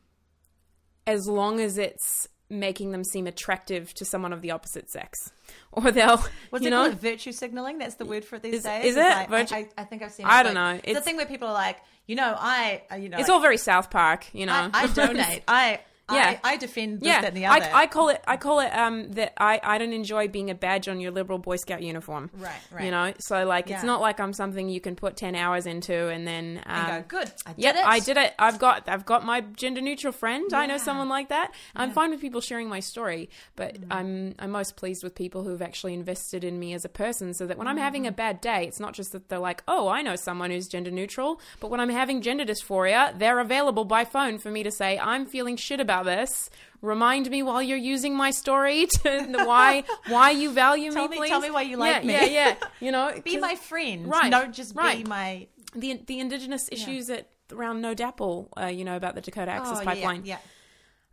[1.05, 5.31] as long as it's making them seem attractive to someone of the opposite sex.
[5.75, 6.99] Or they'll, What's you it know, called?
[6.99, 7.79] Virtue signaling?
[7.79, 8.85] That's the word for it these Is- days.
[8.85, 9.29] is it?
[9.29, 10.27] like- I, I think I've seen.
[10.27, 10.81] I don't Like, know.
[10.83, 13.39] It's the thing where people are like, you know, I, uh, you know, it's all
[13.39, 14.53] very South Park, you know.
[14.53, 15.43] I, I donate.
[15.47, 15.79] I,
[16.11, 16.37] Yeah.
[16.43, 17.63] I, I defend this, yeah, that, and the other.
[17.73, 18.21] I, I call it.
[18.27, 21.39] I call it um, that I, I don't enjoy being a badge on your liberal
[21.39, 22.29] Boy Scout uniform.
[22.37, 22.83] Right, right.
[22.85, 26.09] You know, so like it's not like I'm something you can put ten hours into
[26.09, 27.31] and then um, and go, good.
[27.45, 27.85] I did Yep, it.
[27.85, 28.33] I did it.
[28.37, 30.53] I've got I've got my gender neutral friend.
[30.53, 31.53] I know someone like that.
[31.75, 33.87] I'm fine with people sharing my story, but Mm.
[33.89, 37.47] I'm I'm most pleased with people who've actually invested in me as a person so
[37.47, 37.83] that when I'm Mm-hmm.
[37.83, 40.67] having a bad day, it's not just that they're like, "Oh, I know someone who's
[40.67, 44.69] gender neutral," but when I'm having gender dysphoria, they're available by phone for me to
[44.71, 46.49] say, "I'm feeling shit about this."
[46.81, 51.17] Remind me while you're using my story to the why why you value me, me-
[51.17, 51.29] please.
[51.29, 52.13] tell me why you yeah, like me.
[52.13, 52.55] Yeah, yeah.
[52.81, 54.07] You know, be my friend.
[54.07, 55.07] Right, Don't just be right.
[55.07, 55.47] my.
[55.75, 59.79] the the indigenous issues at around No DAPL, uh, you know about the Dakota Access
[59.79, 60.25] Oh, Pipeline.
[60.25, 60.39] Yeah,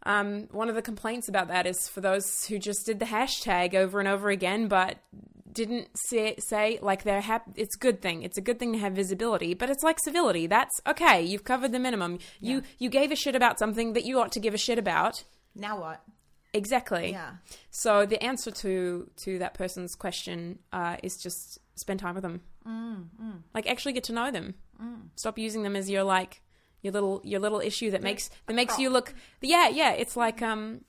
[0.05, 3.75] Um, one of the complaints about that is for those who just did the hashtag
[3.75, 4.97] over and over again, but
[5.53, 7.53] didn't say, say like they're happy.
[7.57, 8.23] It's a good thing.
[8.23, 10.47] It's a good thing to have visibility, but it's like civility.
[10.47, 11.23] That's okay.
[11.23, 12.19] You've covered the minimum.
[12.41, 15.25] You you gave a shit about something that you ought to give a shit about.
[15.55, 16.03] Now what?
[16.53, 17.11] Exactly.
[17.13, 17.31] Yeah.
[17.71, 22.41] So the answer to to that person's question uh, is just spend time with them.
[22.67, 24.55] Mm, Like actually get to know them.
[25.17, 26.41] Stop using them as your like
[26.83, 29.15] your little your little issue that makes that makes you look.
[29.43, 29.93] Yeah, yeah.
[29.93, 30.81] It's like um,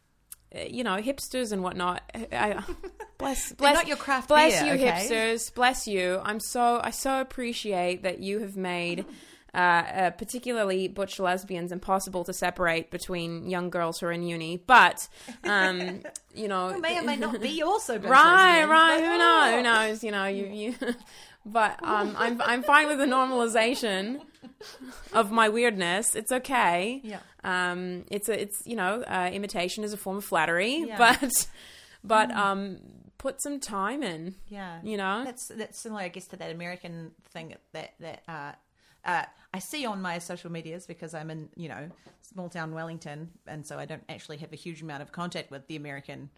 [0.53, 2.01] you know, hipsters and whatnot.
[2.31, 2.63] I,
[3.17, 5.07] bless bless not your craft Bless beer, you, okay?
[5.07, 5.53] hipsters.
[5.53, 6.19] Bless you.
[6.23, 9.05] I'm so I so appreciate that you have made.
[9.53, 14.55] Uh, uh, particularly butch lesbians, impossible to separate between young girls who are in uni.
[14.55, 15.09] But,
[15.43, 19.03] um, you know, may or may not be also right, lesbian, right.
[19.03, 19.55] Who knows?
[19.55, 20.03] Who knows?
[20.05, 20.75] You know, you, you.
[21.45, 24.21] But um, I'm I'm fine with the normalization
[25.13, 26.15] of my weirdness.
[26.15, 27.01] It's okay.
[27.03, 27.19] Yeah.
[27.43, 30.97] Um, it's a it's you know, uh, imitation is a form of flattery, Yeah.
[30.97, 31.47] but
[32.03, 32.77] but um,
[33.17, 34.35] put some time in.
[34.47, 35.23] Yeah, You know.
[35.23, 38.51] that's that's similar, I guess, to that American thing that that uh,
[39.05, 41.89] uh, I see on my social medias because I'm in you know
[42.21, 45.67] small town Wellington, and so I don't actually have a huge amount of contact with
[45.67, 46.29] the American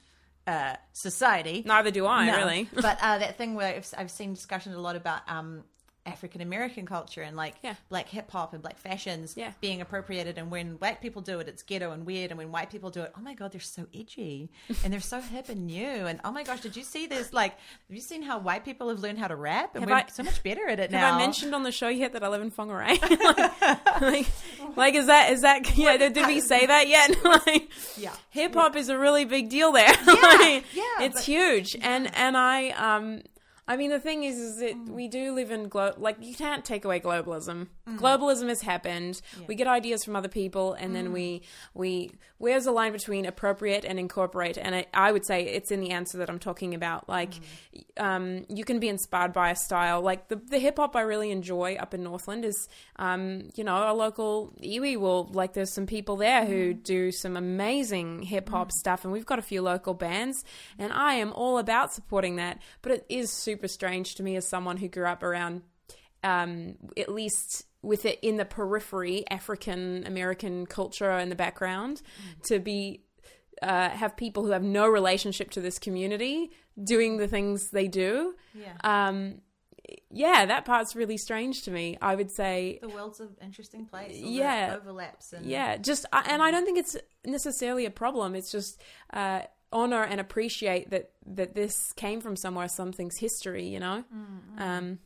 [0.47, 1.63] uh, society.
[1.65, 2.37] Neither do I No.
[2.37, 2.69] really.
[2.73, 5.63] but uh, that thing where I've, I've seen discussion a lot about um,
[6.05, 7.75] African American culture and like Yeah.
[7.89, 9.51] black hip hop and black fashions Yeah.
[9.61, 12.69] being appropriated, and when black people do it, it's ghetto and weird, and when white
[12.69, 14.49] people do it, oh my god, they're so edgy
[14.83, 17.31] and they're so hip and new, and oh my gosh, did you see this?
[17.31, 19.75] Like, have you seen how white people have learned how to rap?
[19.75, 21.05] And Have we're I- so much better at it Have now.
[21.11, 22.99] Have I mentioned on the show yet that I live in Whangarei?
[24.01, 24.27] like, like,
[24.77, 25.97] like, is that is that yeah?
[25.97, 27.15] Did, did we say that yet?
[27.23, 28.13] like, Yeah.
[28.29, 29.87] hip hop is a really big deal there.
[30.05, 33.21] Yeah, Like, yeah, it's but- huge, and and I um.
[33.67, 34.93] I mean, the thing is, is that hmm.
[34.93, 37.67] we do live in glo- like you can't take away globalism.
[37.85, 39.21] Globalism has happened.
[39.45, 41.41] We get ideas from other people, and then we
[41.73, 44.57] we where's the line between appropriate and incorporate?
[44.57, 47.09] And I, I would say it's in the answer that I'm talking about.
[47.09, 47.33] Like,
[47.97, 50.01] um, you can be inspired by a style.
[50.01, 53.91] Like the the hip hop I really enjoy up in Northland is, um, you know,
[53.91, 55.51] a local iwi will like.
[55.51, 59.43] There's some people there who do some amazing hip hop stuff, and we've got a
[59.43, 60.45] few local bands,
[60.79, 62.61] and I am all about supporting that.
[62.81, 65.63] But it is super strange to me as someone who grew up around,
[66.23, 72.01] um, at least with it in the periphery, African American culture in the background,
[72.43, 73.03] to be
[73.61, 78.33] uh, have people who have no relationship to this community doing the things they do.
[78.55, 78.73] Yeah.
[78.83, 79.41] Um,
[80.09, 81.97] yeah, that part's really strange to me.
[82.01, 84.15] I would say, the world's an interesting place.
[84.15, 84.77] Yeah.
[84.79, 88.33] overlaps and yeah, just and I don't think it's necessarily a problem.
[88.33, 89.41] It's just uh,
[89.71, 93.67] honor and appreciate that that this came from somewhere, something's history.
[93.67, 94.03] You know.
[94.57, 94.99] Um,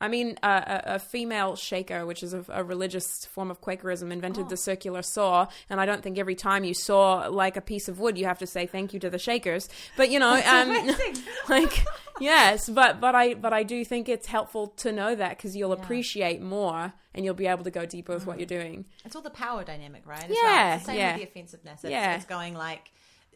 [0.00, 4.10] I mean, uh, a, a female shaker, which is a, a religious form of Quakerism,
[4.10, 5.46] invented the circular saw.
[5.68, 8.38] And I don't think every time you saw like a piece of wood, you have
[8.38, 9.68] to say thank you to the Shakers.
[9.96, 10.90] But you know, um,
[11.48, 11.84] like
[12.20, 15.72] yes, but but I but I do think it's helpful to know that because you'll
[15.72, 18.86] appreciate more and you'll be able to go deeper with what you're doing.
[19.04, 20.24] It's all the power dynamic, right?
[20.24, 20.74] as Yeah, well.
[20.76, 21.12] It's the same yeah.
[21.12, 21.84] with the offensiveness.
[21.84, 22.16] It's, Yeah.
[22.16, 22.90] it's going like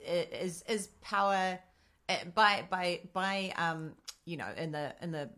[0.06, 1.58] is is power
[2.08, 3.92] uh, by by by um
[4.24, 5.30] you know in the in the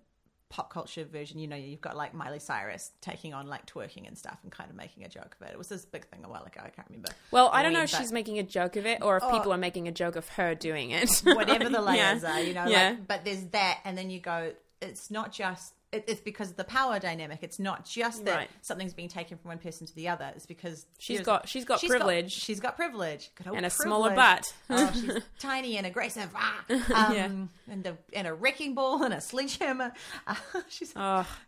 [0.49, 4.17] pop culture version, you know, you've got like Miley Cyrus taking on like twerking and
[4.17, 5.53] stuff and kind of making a joke of it.
[5.53, 6.61] It was this big thing a while ago.
[6.65, 7.11] I can't remember.
[7.31, 9.31] Well, I don't know if she's making a joke of it or if oh.
[9.31, 11.11] people are making a joke of her doing it.
[11.25, 11.81] whatever the Yeah.
[11.81, 12.67] layers are, you know.
[12.67, 12.91] Yeah.
[12.91, 14.53] Like, but there's that, and then you go.
[14.81, 15.73] It's not just.
[15.97, 17.41] It, it's because of the power dynamic.
[17.43, 18.51] It's not just that Right.
[18.63, 20.31] something's being taken from one person to the other.
[20.37, 22.33] It's because She's there's- got- she's got privilege.
[22.33, 23.31] she's got privilege.
[23.35, 24.43] Good old And a smaller privilege.
[24.43, 24.55] butt.
[24.71, 26.31] oh, she's tiny and aggressive.
[26.35, 26.65] Ah.
[27.17, 29.93] Um, and, a, and a wrecking ball and a sledgehammer.
[30.27, 30.35] Uh,
[30.69, 30.93] she's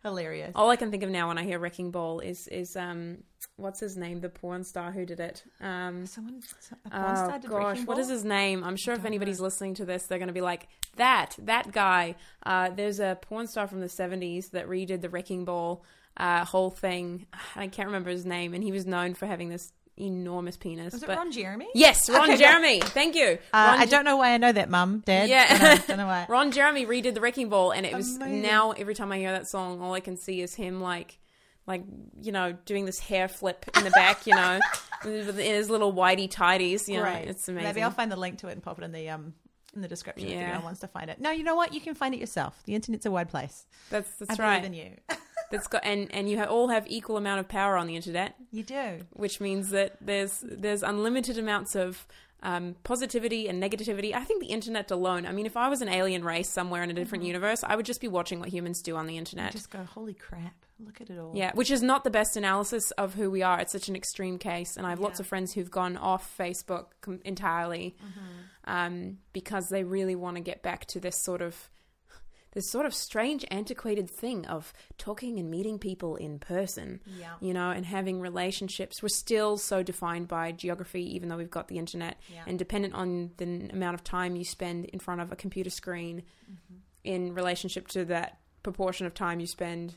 [0.02, 0.52] hilarious.
[0.54, 3.18] All I can think of now when I hear Wrecking Ball is is um
[3.56, 5.44] what's his name, the porn star who did it.
[5.60, 6.42] Um Someone,
[6.84, 8.64] a porn Oh star did gosh, what is his name?
[8.64, 12.16] I'm sure if anybody's listening to this, they're going to be like, "That, that guy."
[12.44, 15.84] Uh, there's a porn star from the '70s that redid the Wrecking Ball
[16.16, 17.26] uh, whole thing.
[17.56, 20.92] I can't remember his name, and he was known for having this enormous penis.
[20.92, 21.66] Was it but Ron Jeremy?
[21.74, 22.80] yes, Ron Okay, Jeremy.
[22.80, 23.38] Thank you.
[23.52, 25.28] Uh, Ron I don't know why I know that, Mum, Dad.
[25.28, 25.46] Yeah.
[25.48, 26.26] I don't, don't know why.
[26.28, 28.42] Ron Jeremy redid the Wrecking Ball, and it was Amazing.
[28.42, 31.18] now every time I hear that song, all I can see is him like,
[31.68, 31.84] like
[32.20, 34.58] you know, doing this hair flip in the back, you know,
[35.04, 36.88] in his little whitey tidies.
[36.88, 37.68] You know, it's amazing.
[37.68, 39.34] Maybe I'll find the link to it and pop it in the um
[39.76, 41.20] in the description if anyone wants to find it.
[41.20, 41.74] No, you know what?
[41.74, 42.60] You can find it yourself.
[42.64, 43.66] The internet's a wide place.
[43.90, 44.64] that's that's believe right.
[44.64, 44.96] in you.
[45.50, 48.62] That's got and and you all have equal amount of power on the internet, you
[48.62, 48.98] do.
[49.14, 52.06] which means that there's there's unlimited amounts of
[52.42, 54.12] um, positivity and negativity.
[54.12, 55.24] I think the internet alone.
[55.24, 57.86] I mean, if I was an alien race somewhere in a different universe, I would
[57.86, 59.52] just be watching what humans do on the internet.
[59.52, 60.66] Just go, holy crap.
[60.80, 61.32] Look at it all.
[61.34, 63.58] Yeah, which is not the best analysis of who we are.
[63.60, 66.86] It's such an extreme case, and I have lots of friends who've gone off Facebook
[67.00, 68.70] com- entirely Mm-hmm.
[68.72, 71.68] um, because they really want to get back to this sort of
[72.52, 77.00] this sort of strange, antiquated thing of talking and meeting people in person.
[77.18, 77.34] Yeah.
[77.40, 79.02] You know, and having relationships.
[79.02, 82.44] We're still so defined by geography, even though we've got the internet, Yeah.
[82.46, 85.70] and dependent on the n- amount of time you spend in front of a computer
[85.70, 86.74] screen, Mm-hmm.
[87.04, 89.96] in relationship to that proportion of time you spend,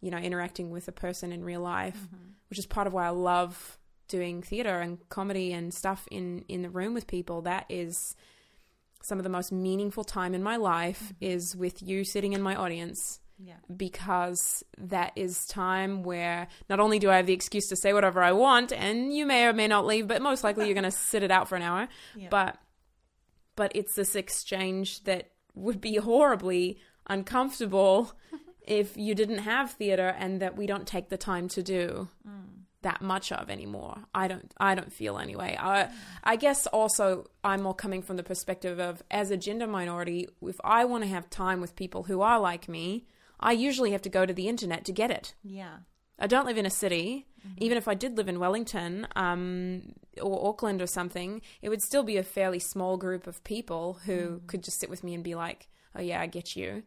[0.00, 2.30] you know, interacting with a person in real life, Mm-hmm.
[2.48, 3.78] which is part of why I love
[4.08, 7.42] doing theater and comedy and stuff in in the room with people.
[7.42, 8.16] That is
[9.02, 12.54] some of the most meaningful time in my life is with you sitting in my
[12.54, 13.54] audience Yeah.
[13.74, 18.22] because that is time where not only do I have the excuse to say whatever
[18.22, 20.90] I want and you may or may not leave, but most likely you're going to
[20.90, 21.88] sit it out for an hour.
[22.16, 22.28] Yeah.
[22.30, 22.58] But
[23.56, 26.78] but it's this exchange that would be horribly
[27.08, 28.12] uncomfortable
[28.66, 32.44] if you didn't have theater and that we don't take the time to do mm.
[32.82, 34.04] that much of anymore.
[34.14, 35.56] I don't I don't feel anyway.
[35.58, 35.88] I
[36.24, 40.60] I guess also I'm more coming from the perspective of as a gender minority, if
[40.64, 43.06] I want to have time with people who are like me,
[43.38, 45.34] I usually have to go to the internet to get it.
[45.42, 45.78] Yeah.
[46.18, 47.26] I don't live in a city.
[47.40, 47.64] Mm-hmm.
[47.64, 52.02] Even if I did live in Wellington um, or Auckland or something, it would still
[52.02, 54.46] be a fairly small group of people who mm.
[54.46, 56.82] could just sit with me and be like, "Oh yeah, I get you.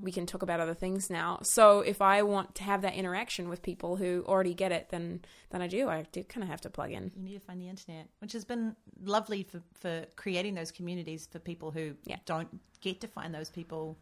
[0.00, 3.48] We can talk about other things now." So if I want to have that interaction
[3.48, 5.88] with people who already get it, then then I do.
[5.88, 7.12] I do kind of have to plug in.
[7.16, 11.26] You need to find the internet, which has been lovely for, for creating those communities
[11.30, 12.16] for people who Yeah.
[12.24, 13.98] don't get to find those people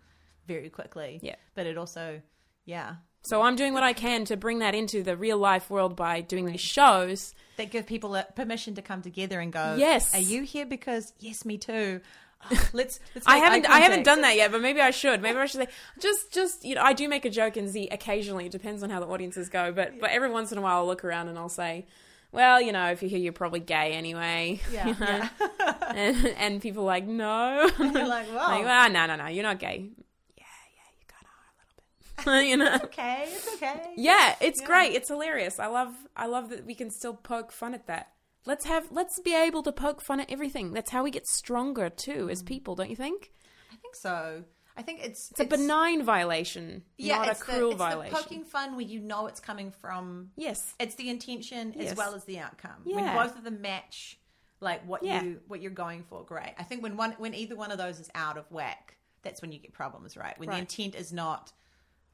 [0.47, 1.21] very quickly.
[1.23, 1.37] Yeah.
[1.55, 2.23] But it also,
[2.65, 5.95] yeah, So I'm doing what I can to bring that into the real life world
[5.95, 7.35] by doing these shows.
[7.57, 9.77] that give people permission to come together and go.
[9.79, 10.15] Yes.
[10.15, 12.01] Are you here because yes, me too.
[12.73, 13.01] Let's.
[13.15, 15.21] let's I haven't I haven't done that yet, but maybe I should.
[15.23, 15.69] Maybe I should say
[15.99, 18.47] just just you know I do make a joke in Z occasionally.
[18.47, 20.87] It depends on how the audiences go, but but every once in a while I'll
[20.87, 21.87] look around and I'll say,
[22.33, 24.61] well, you know, if you're here, you're probably gay anyway.
[24.73, 25.29] Yeah, You know?
[25.61, 25.75] yeah.
[25.95, 29.27] and, and people are like no, You're like, well, like well, ah, no, no, no,
[29.27, 29.91] you're not gay.
[30.37, 30.45] Yeah,
[30.77, 32.49] yeah, you kind of are a little bit.
[32.49, 32.75] you know.
[32.85, 33.93] okay, it's okay.
[33.97, 34.67] Yeah, it's Yeah.
[34.67, 34.95] great.
[34.95, 35.59] It's hilarious.
[35.61, 38.09] I love I love that we can still poke fun at that.
[38.47, 40.73] Let's have let's be able to poke fun at everything.
[40.73, 42.33] That's how we get stronger too Mm.
[42.33, 43.33] as people, don't you think?
[43.73, 44.45] I think so.
[44.77, 48.17] I think it's It's a benign violation, not a cruel the, it's violation.
[48.17, 50.31] Poking fun where you know it's coming from.
[50.37, 50.75] yes.
[50.79, 51.93] It's the intention Yes.
[51.93, 52.81] as well as the outcome.
[52.85, 54.19] When both of them match,
[54.61, 55.23] like what Yeah.
[55.23, 56.55] you what you're going for, great.
[56.59, 59.53] I think when one when either one of those is out of whack, that's when
[59.53, 60.39] you get problems, right?
[60.39, 60.55] When Right.
[60.57, 61.53] the intent is not.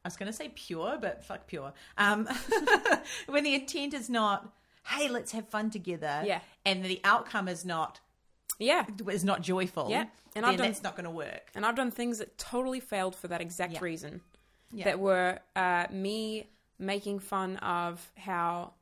[0.05, 1.73] I was going to say pure, but fuck pure.
[1.99, 2.29] Um,
[3.27, 4.53] when the intent is not,
[4.87, 6.23] hey, let's have fun together.
[6.25, 6.41] Yeah.
[6.65, 8.01] And the outcome is not
[8.59, 8.87] Yeah.
[9.11, 9.89] is not joyful.
[9.91, 10.07] Yeah.
[10.35, 11.51] And then I've done- that's not going to work.
[11.55, 13.79] And I've done things that totally failed for that exact Yeah.
[13.83, 14.21] reason.
[14.73, 14.85] Yeah.
[14.85, 18.73] That were uh, me making fun of how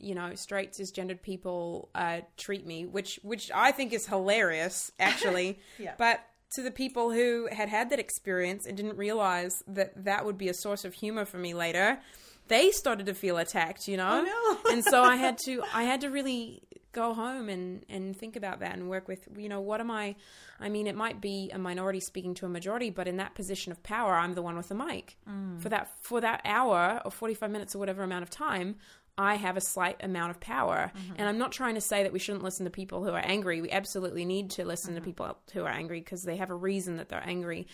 [0.00, 5.58] you know straight cisgendered people uh, treat me, which which I think is hilarious, actually.
[5.78, 5.94] Yeah.
[5.98, 10.38] But to the people who had had that experience and didn't realize that that would
[10.38, 12.00] be a source of humor for me later,
[12.48, 13.88] they started to feel attacked.
[13.88, 14.58] You know, no.
[14.70, 18.60] and so I had to I had to really go home and and think about
[18.60, 20.16] that and work with you know what am I
[20.58, 23.72] I mean it might be a minority speaking to a majority but in that position
[23.72, 25.16] of power I'm the one with the mic.
[25.28, 25.60] Mm.
[25.60, 28.76] For that for that hour or 45 minutes or whatever amount of time
[29.18, 30.92] I have a slight amount of power.
[30.96, 31.14] Mm-hmm.
[31.18, 33.60] And I'm not trying to say that we shouldn't listen to people who are angry.
[33.60, 35.10] We absolutely need to listen to mm-hmm.
[35.10, 37.66] people who are angry because they have a reason that they're angry.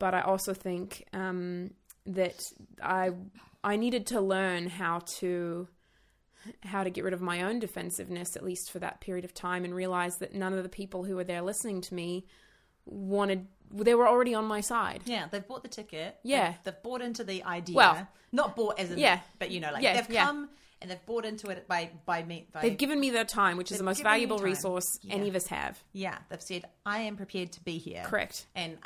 [0.00, 1.70] But I also think um,
[2.06, 2.42] that
[2.82, 3.12] I
[3.64, 5.66] I needed to learn how to
[6.62, 9.64] how to get rid of my own defensiveness at least for that period of time
[9.64, 12.26] and realize that none of the people who were there listening to me
[12.84, 15.00] wanted they were already on my side.
[15.06, 16.16] Yeah, they've bought the ticket.
[16.22, 16.48] Yeah.
[16.50, 17.74] They've, they've bought into the idea.
[17.76, 19.20] Well- not bought as in, Yeah.
[19.38, 20.26] but you know, like Yeah, they've yeah.
[20.26, 20.50] come
[20.82, 22.46] and they've bought into it by by me.
[22.52, 25.46] By, They've given me their time, which is the most valuable resource any of us
[25.46, 25.82] have.
[25.92, 28.46] yeah, they've said, "I am prepared to be here." Correct.
[28.54, 28.76] And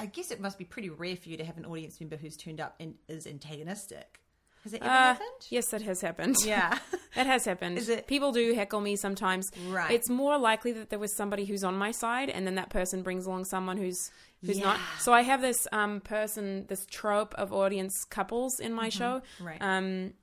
[0.00, 2.36] I, guess it must be pretty rare for you to have an audience member who's
[2.36, 4.20] turned up and is antagonistic.
[4.64, 5.46] Has it ever Uh, happened?
[5.50, 6.36] yes, that has happened.
[6.44, 6.78] Yeah.
[7.14, 7.76] That has happened.
[7.76, 9.50] Is it- People do heckle me sometimes.
[9.68, 9.90] Right.
[9.90, 13.02] It's more likely that there was somebody who's on my side, and then that person
[13.02, 14.80] brings along someone who's who's not.
[14.98, 19.20] So I have this um, person, this trope of audience couples in my show.
[19.20, 19.44] Mm-hmm.
[19.46, 19.58] Right.
[19.60, 20.14] Um,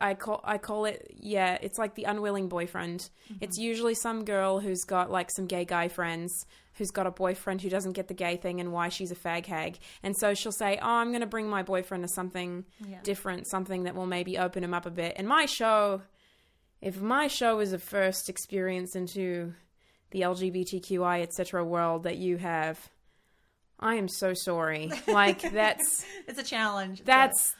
[0.00, 1.58] I call I call it yeah.
[1.60, 3.08] It's like the unwilling boyfriend.
[3.32, 3.44] Mm-hmm.
[3.44, 7.60] It's usually some girl who's got like some gay guy friends who's got a boyfriend
[7.60, 9.78] who doesn't get the gay thing and why she's a fag hag.
[10.02, 12.98] And so she'll say, "Oh, I'm going to bring my boyfriend to something Yeah.
[13.02, 16.02] different, something that will maybe open him up a bit." And my show,
[16.80, 19.54] if my show is a first experience into
[20.10, 21.64] the LGBTQI etc.
[21.64, 22.88] world that you have,
[23.80, 24.90] I am so sorry.
[25.08, 27.02] Like that's it's a challenge.
[27.04, 27.54] That's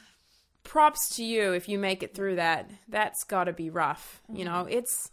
[0.69, 2.71] props to you if you make it through that.
[2.89, 4.23] That's got to be rough.
[4.33, 4.73] You know, Mm-hmm.
[4.79, 5.11] it's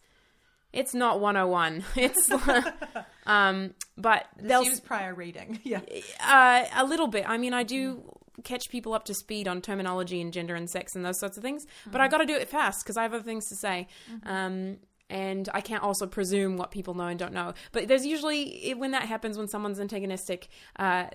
[0.73, 1.83] it's not 101.
[1.95, 2.29] It's
[3.25, 5.59] um but they'll Use prior reading.
[5.63, 5.81] Yeah.
[6.23, 7.27] uh, a little bit.
[7.27, 8.03] I mean, I do
[8.43, 11.43] catch people up to speed on terminology and gender and sex and those sorts of
[11.43, 13.87] things, but I got to do it fast because I have other things to say.
[14.23, 14.77] Um,
[15.09, 17.53] and I can't also presume what people know and don't know.
[17.71, 21.05] But there's usually when that happens when someone's antagonistic, uh,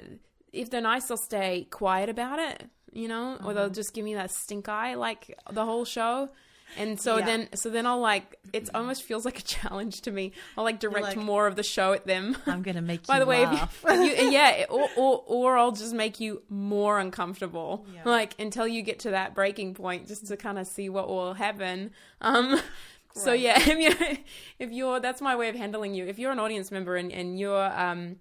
[0.52, 4.14] if they're nice, they'll stay quiet about it, you know, or they'll just give me
[4.14, 6.28] that stink eye like the whole show.
[6.76, 7.24] And so Yeah.
[7.26, 10.30] then, so then I'll like, it almost feels like a challenge to me.
[10.56, 12.36] I'll like direct like- more of the show at them.
[12.46, 15.72] I'm gonna make By the way, if you, if you, yeah, or, or or I'll
[15.72, 18.02] just make you more uncomfortable, Yeah.
[18.04, 21.34] like until you get to that breaking point, just to kind of see what will
[21.34, 21.90] happen.
[22.20, 22.60] Um,
[23.14, 23.66] so yeah, if
[23.98, 24.18] you're,
[24.60, 26.06] if you're, that's my way of handling you.
[26.06, 28.16] If you're an audience member and and you're um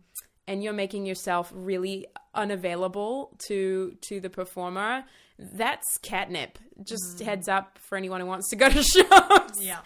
[0.50, 5.04] and you're making yourself really unavailable to to the performer,
[5.38, 6.58] that's catnip.
[6.84, 9.04] Just heads up for anyone who wants to go to shows.
[9.10, 9.52] Mm.
[9.62, 9.78] yeah.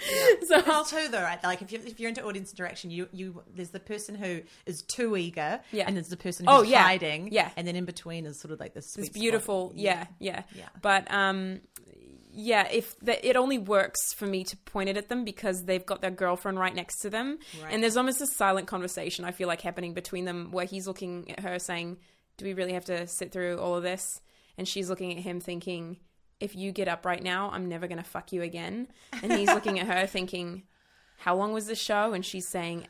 [0.47, 1.43] So It's too though, right?
[1.43, 4.81] Like if you're if you're into audience interaction, you you there's the person who is
[4.83, 5.85] too eager, Yeah.
[5.87, 6.83] and there's the person who's Oh, yeah.
[6.83, 7.49] hiding, Yeah.
[7.57, 9.11] and then in between is sort of like this spot.
[9.13, 10.69] beautiful yeah yeah, Yeah.
[10.81, 11.61] but um
[12.35, 15.85] yeah if the, it only works for me to point it at them because they've
[15.85, 17.37] got their girlfriend right next to them.
[17.61, 17.71] Right.
[17.71, 21.29] and there's almost a silent conversation i feel like happening between them where he's looking
[21.31, 21.97] at her saying
[22.37, 24.21] do we really have to sit through all of this?
[24.57, 25.97] And she's looking at him thinking
[26.39, 28.87] if you get up right now i'm never going to fuck you again.
[29.21, 30.63] And he's looking at her thinking
[31.17, 32.13] how long was the show?
[32.13, 32.87] And she's saying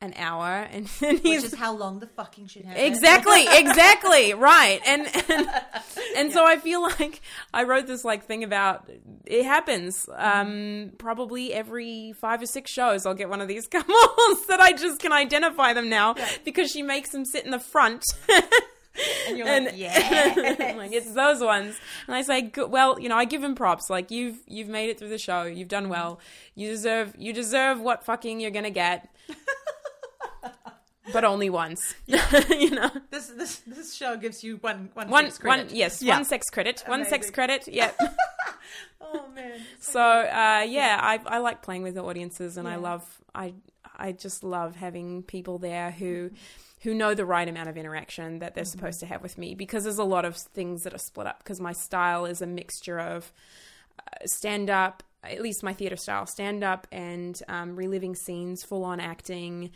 [0.00, 2.82] an hour and then he's Which is how long the fucking should happen.
[2.82, 4.80] exactly exactly right.
[4.86, 5.48] And and,
[6.16, 7.22] and so i feel like
[7.54, 8.90] i wrote this like thing about
[9.24, 13.82] it happens um probably every five or six shows i'll get one of these come
[13.82, 16.14] couples that i just can identify them now
[16.44, 18.02] because she makes them sit in the front.
[19.28, 20.74] And you're and like, yeah.
[20.76, 21.74] Like it's those ones.
[22.06, 23.90] And i say well you know i give him props.
[23.90, 25.42] Like you've you've made it through the show.
[25.44, 26.20] You've done well.
[26.54, 29.08] You deserve you deserve what fucking you're gonna get
[31.12, 31.94] but only once.
[32.48, 32.90] You know?
[33.10, 35.76] This this this show gives you one one one sex one credit.
[35.76, 36.16] yes Yeah.
[36.16, 37.90] one sex credit one sex credit yeah
[39.00, 39.60] Oh man.
[39.80, 43.02] so uh yeah i i like playing with the audiences and i love
[43.34, 43.52] i
[43.96, 46.30] i just love having people there who
[46.82, 49.84] who know the right amount of interaction that they're supposed to have with me because
[49.84, 52.98] there's a lot of things that are split up because my style is a mixture
[52.98, 53.32] of
[53.98, 58.84] uh, stand up at least my theater style stand up and um, reliving scenes full
[58.84, 59.70] on acting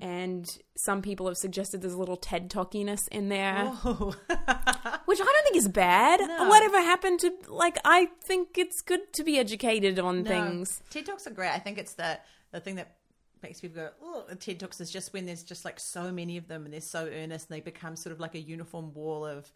[0.00, 4.14] and some people have suggested there's a little ted talkiness in there Oh.
[5.04, 6.20] which I don't think is bad.
[6.20, 6.48] No.
[6.48, 10.28] Whatever happened to like I think it's good to be educated on No.
[10.30, 10.82] things.
[10.90, 11.50] TED Talks are great.
[11.50, 12.18] I think it's the
[12.52, 12.96] the thing that
[13.42, 16.48] makes people go, oh, TED Talks is just when there's just like so many of
[16.48, 19.52] them and they're so earnest and they become sort of like a uniform wall of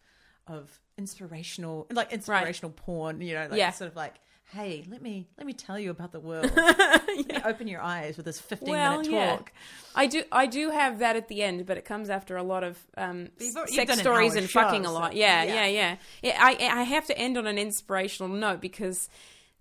[0.47, 3.71] of inspirational like inspirational porn, you know, like Yeah.
[3.71, 4.15] sort of like,
[4.51, 6.51] hey, let me let me tell you about the world.
[6.55, 9.35] Let me open your eyes with this fifteen Well, minute yeah.
[9.35, 9.51] talk.
[9.95, 12.63] I do I do have that at the end, but it comes after a lot
[12.63, 15.15] of um, You've al- you've sex done an stories and show, fucking a lot.
[15.15, 15.53] Yeah, yeah.
[15.53, 15.95] yeah, yeah.
[16.23, 19.09] yeah I I have to end on an inspirational note because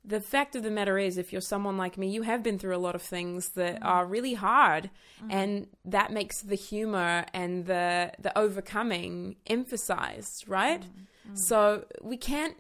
[0.04, 2.74] the fact of the matter is, if you're someone like me, you have been through
[2.74, 3.86] a lot of things that Mm-hmm.
[3.86, 4.88] are really hard,
[5.28, 10.80] and that makes the humor and the the overcoming emphasized, right?
[10.82, 11.34] Mm-hmm.
[11.36, 12.56] So we can't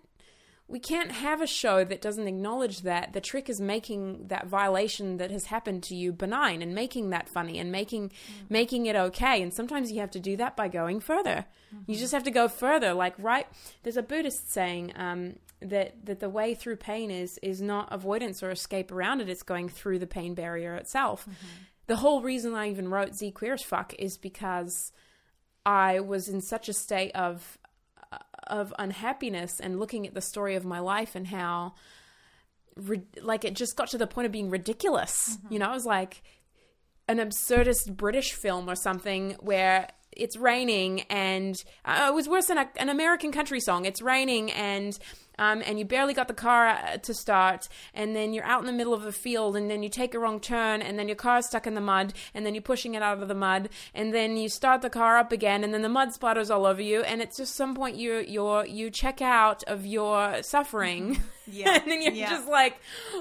[0.68, 3.14] we can't have a show that doesn't acknowledge that.
[3.14, 7.26] The trick is making that violation that has happened to you benign and making that
[7.26, 8.50] funny and making mm.
[8.50, 9.40] making it okay.
[9.42, 11.46] And sometimes you have to do that by going further.
[11.70, 11.92] You mm-hmm.
[11.94, 12.92] just have to go further.
[12.92, 13.46] Like right,
[13.82, 18.42] there's a Buddhist saying um, that that the way through pain is is not avoidance
[18.42, 19.30] or escape around it.
[19.30, 21.22] It's going through the pain barrier itself.
[21.22, 21.62] Mm-hmm.
[21.86, 24.92] The whole reason I even wrote Z Queer as Fuck is because
[25.64, 27.56] I was in such a state of
[28.48, 31.74] of unhappiness and looking at the story of my life and how
[33.20, 35.38] like it just got to the point of being ridiculous.
[35.50, 36.22] You know it was like
[37.08, 42.58] an absurdist british film or something where it's raining and uh, it was worse than
[42.58, 43.84] a, an american country song.
[43.84, 44.98] It's raining and
[45.38, 48.66] um, and you barely got the car uh, to start, and then you're out in
[48.66, 51.16] the middle of a field, and then you take a wrong turn, and then your
[51.16, 54.12] car's stuck in the mud, and then you're pushing it out of the mud, and
[54.14, 57.02] then you start the car up again, and then the mud splatters all over you,
[57.02, 61.74] and it's just some point you you you check out of your suffering, Yeah.
[61.80, 62.30] and then you're Yeah.
[62.30, 62.76] just like,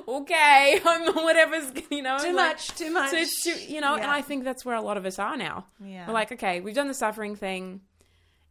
[0.07, 3.11] okay, I'm whatever's you know Too like- much, too much.
[3.11, 5.38] So it's too, you know, and I think that's where a lot of us are
[5.38, 5.65] now.
[5.84, 6.07] Yeah.
[6.07, 7.82] We're like, okay, we've done the suffering thing.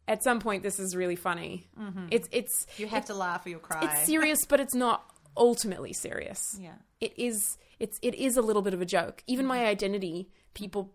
[0.09, 1.67] At some point, this is really funny.
[1.79, 2.07] Mm-hmm.
[2.11, 3.81] It's it's You have to laugh or you'll cry.
[3.83, 6.41] it's serious, but it's not ultimately serious.
[6.61, 6.75] Yeah.
[7.01, 9.23] It is it's it is a little bit of a joke.
[9.27, 9.69] Even my mm-hmm.
[9.69, 10.93] identity, people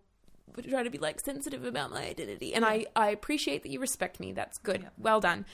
[0.56, 2.54] would try to be like sensitive about my identity.
[2.54, 4.32] And I, I appreciate that you respect me.
[4.32, 4.82] That's good.
[4.82, 4.88] Yeah.
[4.98, 5.46] Well done.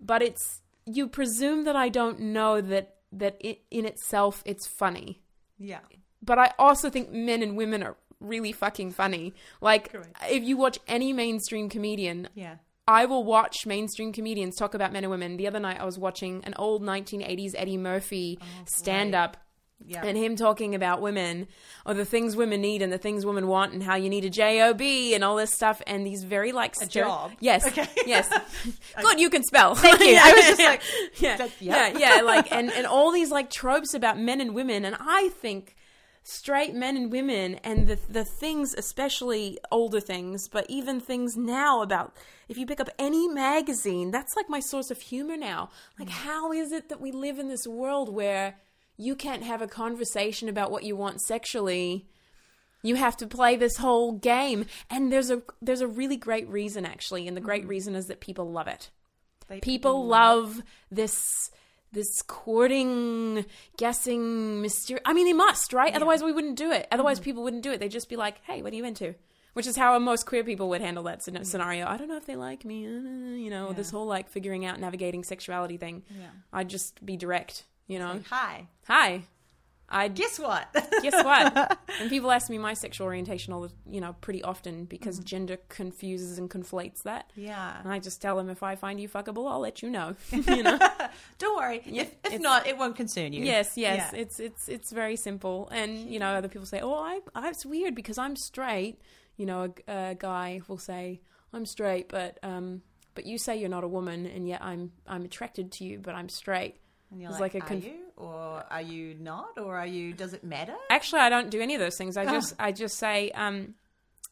[0.00, 5.22] But it's you presume that I don't know that that it, in itself it's funny.
[5.58, 5.80] Yeah.
[6.22, 9.34] But I also think men and women are really fucking funny.
[9.60, 10.16] Like Correct.
[10.30, 12.56] if you watch any mainstream comedian, Yeah.
[12.86, 15.36] I will watch mainstream comedians talk about men and women.
[15.36, 19.36] The other night I was watching an old 1980s Eddie Murphy oh, stand up
[19.86, 20.04] Yeah.
[20.04, 21.46] and him talking about women
[21.86, 24.30] or the things women need and the things women want and how you need a
[24.30, 27.32] job and all this stuff and these very like A job?
[27.40, 27.86] yes Okay.
[28.06, 28.28] yes
[29.00, 30.16] good you can spell Thank you.
[30.20, 30.82] I was just like,
[31.20, 31.98] yeah yeah yeah.
[32.16, 35.74] yeah like and and all these like tropes about men and women and I think
[36.22, 41.82] straight men and women and the the things especially older things but even things now
[41.82, 42.16] about
[42.48, 45.70] if you pick up any magazine that's like my source of humor now.
[45.98, 46.12] Like mm.
[46.12, 48.56] how is it that we live in this world where
[48.96, 52.08] you can't have a conversation about what you want sexually?
[52.82, 54.66] You have to play this whole game.
[54.90, 57.28] And there's a there's a really great reason actually.
[57.28, 57.68] And the great mm.
[57.68, 58.90] reason is that people love it.
[59.48, 61.50] They- people love this
[61.92, 63.44] this courting
[63.76, 65.94] guessing mysterious i mean they must right?
[65.94, 66.88] Otherwise we wouldn't do it.
[66.90, 67.80] Otherwise people wouldn't do it.
[67.80, 69.14] They'd just be like hey what are you into?
[69.54, 71.86] Which is how most queer people would handle that scen- scenario.
[71.86, 74.80] I don't know if they like me uh, you know this whole like figuring out
[74.80, 76.02] navigating sexuality thing.
[76.18, 76.26] Yeah.
[76.52, 78.20] i'd just be direct you know?
[78.30, 78.68] Hi.
[78.86, 79.22] hi
[79.92, 80.66] i Guess what?
[81.02, 81.78] guess what?
[82.00, 85.58] and people ask me my sexual orientation all the, you know, pretty often because gender
[85.68, 87.30] confuses and conflates that.
[87.36, 87.78] yeah.
[87.82, 90.16] And I just tell them if I find you fuckable, I'll let you know.
[90.30, 90.78] you know?
[91.38, 91.82] Don't worry.
[91.86, 93.44] Yeah, if if not, it won't concern you.
[93.44, 94.10] yes, yes.
[94.12, 94.20] Yeah.
[94.20, 95.68] It's it's it's very simple.
[95.70, 99.00] And you know, other people say, "Oh, I, I it's weird because I'm straight."
[99.36, 101.20] You know, a, a guy will say,
[101.52, 102.82] "I'm straight, but um,
[103.14, 106.14] but you say you're not a woman, and yet I'm I'm attracted to you, but
[106.14, 106.76] I'm straight."
[107.12, 110.12] And you're like, like a are conf- you or are you not or are you?
[110.14, 110.74] Does it matter?
[110.90, 112.16] Actually, I don't do any of those things.
[112.16, 113.74] I just I just say, um,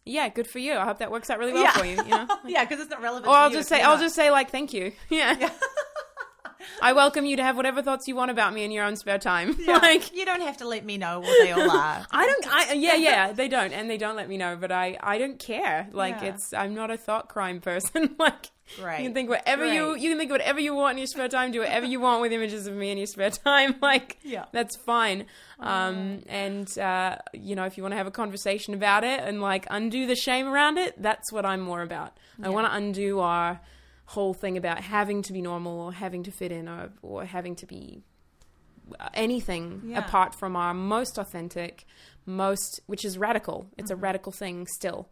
[0.06, 0.72] "Yeah, good for you.
[0.74, 1.72] I hope that works out really well Yeah.
[1.72, 2.26] for you." You know.
[2.46, 3.26] yeah, because it's not relevant.
[3.28, 4.00] Or to I'll just say, I'll not.
[4.02, 4.92] just say, like, thank you.
[5.10, 5.50] Yeah.
[6.82, 9.18] I welcome you to have whatever thoughts you want about me in your own spare
[9.18, 9.56] time.
[9.58, 9.76] Yeah.
[9.78, 12.06] like, you don't have to let me know what they all are.
[12.10, 14.96] I don't, I, yeah, yeah, they don't, and they don't let me know, but I,
[15.02, 15.88] I don't care.
[15.92, 16.28] Like, Yeah.
[16.34, 18.14] it's, I'm not a thought crime person.
[18.18, 18.98] like, Great.
[19.00, 21.50] you can think whatever you, you can think whatever you want in your spare time,
[21.52, 23.74] do whatever you want with images of me in your spare time.
[23.82, 24.44] Like, Yeah.
[24.52, 25.26] that's fine.
[25.58, 29.40] Um, and, uh, you know, if you want to have a conversation about it and
[29.42, 32.16] like undo the shame around it, that's what I'm more about.
[32.42, 33.60] I want to undo our
[34.06, 37.54] whole thing about having to be normal or having to fit in or, or having
[37.56, 38.02] to be
[38.98, 39.98] uh, anything Yeah.
[39.98, 41.84] apart from our most authentic,
[42.36, 43.66] most, which is radical.
[43.78, 45.08] It's a radical thing still.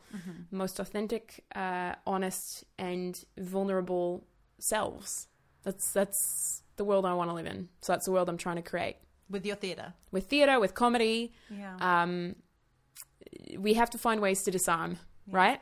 [0.50, 4.24] Most authentic, uh, honest, and vulnerable
[4.58, 5.28] selves.
[5.64, 7.68] That's that's the world I want to live in.
[7.82, 8.96] So that's the world I'm trying to create
[9.28, 9.92] with your theatre.
[10.10, 11.32] with theater, with comedy.
[11.50, 11.76] Yeah.
[11.80, 12.36] Um,
[13.58, 14.98] we have to find ways to disarm,
[15.30, 15.60] right?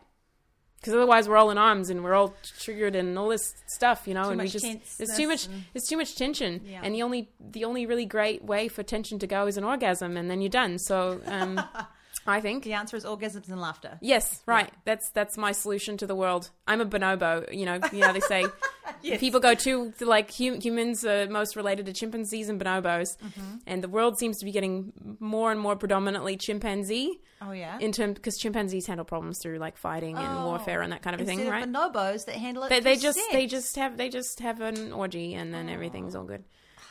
[0.81, 4.15] Because otherwise, we're all in arms and we're all triggered and all this stuff, you
[4.15, 4.25] know.
[4.25, 4.65] Too and we just
[4.99, 6.81] there's too much and- there's too much tension, Yeah.
[6.85, 10.17] and the only the only really great way for tension to go is an orgasm,
[10.17, 10.79] and then you're done.
[10.79, 11.61] So, um,
[12.27, 13.99] I think the answer is orgasms and laughter.
[14.01, 14.71] Yes, right.
[14.85, 16.51] That's that's my solution to the world.
[16.67, 17.53] I'm a bonobo.
[17.55, 18.45] You know, you know they say
[19.03, 19.21] Yes.
[19.21, 23.57] people go to like hum- humans are most related to chimpanzees and bonobos, Mm-hmm.
[23.67, 27.79] and the world seems to be getting more and more predominantly chimpanzee Oh yeah.
[27.81, 30.47] in terms because chimpanzees handle problems through like fighting and Oh.
[30.47, 31.65] warfare and that kind of Instead thing, of right?
[31.69, 32.71] bonobos that handle it.
[32.71, 33.33] They, they just sex.
[33.33, 36.21] they just have they just have an orgy and then everything's Oh.
[36.21, 36.45] all good.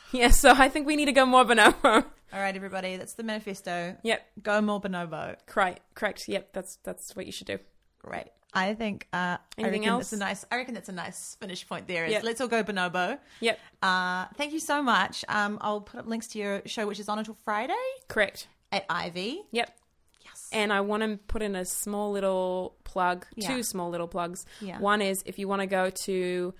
[0.12, 1.84] Yeah, so I think we need to go more bonobo.
[2.32, 2.96] All right, everybody.
[2.96, 3.96] That's the manifesto.
[4.02, 5.36] yep, Go more bonobo.
[5.46, 6.28] correct, correct.
[6.28, 7.58] Yep, that's that's what you should do.
[7.98, 8.26] Great.
[8.54, 9.06] I think.
[9.12, 10.10] Uh, Anything reckon else?
[10.10, 10.44] That's a nice.
[10.50, 11.86] I reckon that's a nice finish point.
[11.88, 12.12] There is.
[12.12, 12.22] Yep.
[12.24, 13.18] Let's all go bonobo.
[13.40, 15.24] Yep, Uh, thank you so much.
[15.28, 17.74] Um, I'll put up links to your show, which is on until Friday
[18.08, 18.48] correct.
[18.72, 19.42] at Ivy.
[19.52, 19.76] Yep.
[20.24, 20.48] Yes.
[20.52, 23.48] And I want to put in a small little plug, Yeah.
[23.48, 24.46] two small little plugs.
[24.60, 24.78] Yeah.
[24.78, 26.54] One is if you want to go to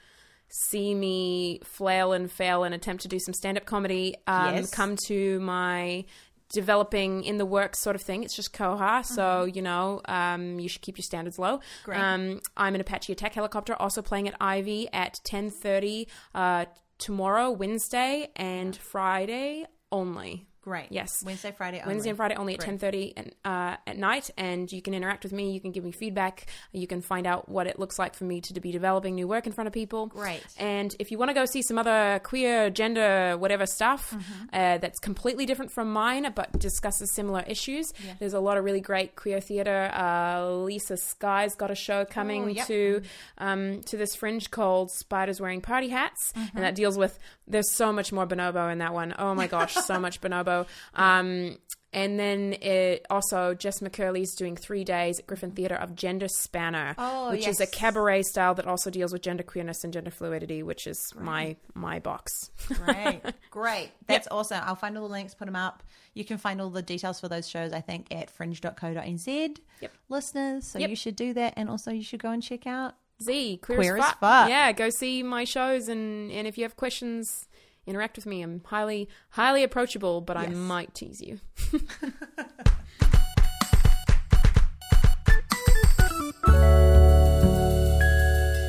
[0.49, 4.70] see me flail and fail and attempt to do some stand up comedy, um, Yes.
[4.70, 6.05] come to my
[6.53, 8.22] developing in the works sort of thing.
[8.22, 11.59] It's just Koha, so you know um, you should keep your standards low.
[11.59, 11.84] Mm-hmm.
[11.84, 11.99] Great.
[12.01, 16.66] Um, I'm an Apache attack helicopter, also playing at Ivy at 10:30 uh,
[16.99, 20.47] tomorrow, Wednesday, and Friday only.
[20.66, 20.88] Great.
[20.90, 21.22] Yes.
[21.24, 21.78] Wednesday, Friday.
[21.80, 21.94] Only.
[21.94, 25.22] Wednesday and Friday only at ten thirty and uh, at night, and you can interact
[25.22, 25.52] with me.
[25.52, 26.46] You can give me feedback.
[26.72, 29.46] You can find out what it looks like for me to be developing new work
[29.46, 30.08] in front of people.
[30.08, 30.42] Great.
[30.58, 34.44] And if you want to go see some other queer, gender, whatever stuff Mm-hmm.
[34.52, 38.80] uh, that's completely different from mine, but discusses similar issues, there's a lot of really
[38.80, 39.90] great queer theater.
[39.94, 42.66] Uh, Lisa Sky's got a show coming Oh, yep.
[42.66, 43.02] to
[43.38, 46.56] um, to this fringe called Spiders Wearing Party Hats, Mm-hmm.
[46.56, 47.18] and that deals with.
[47.48, 49.14] There's so much more bonobo in that one.
[49.16, 50.55] Oh my gosh, so much bonobo.
[50.64, 50.66] So,
[51.02, 51.59] um,
[51.92, 56.94] and then it also Jess McCurley's doing three days at Gryphon Theatre of Gender Spanner,
[56.98, 60.62] Oh, which is a cabaret style that also deals with gender queerness and gender fluidity,
[60.62, 62.50] which is my my box.
[62.84, 63.90] Great, great.
[64.07, 64.61] That's awesome.
[64.64, 65.82] I'll find all the links, put them up.
[66.12, 69.57] You can find all the details for those shows, I think, at fringe.co.nz.
[69.80, 69.92] Yep.
[70.09, 70.90] Listeners, so Yep.
[70.90, 71.54] you should do that.
[71.57, 72.94] And also, you should go and check out.
[73.22, 74.20] Z queer, Queer as, as fuck.
[74.20, 74.48] fuck.
[74.50, 77.48] Yeah, go see my shows and and if you have questions,
[77.87, 78.43] interact with me.
[78.43, 81.41] I'm highly highly approachable, but I might tease you.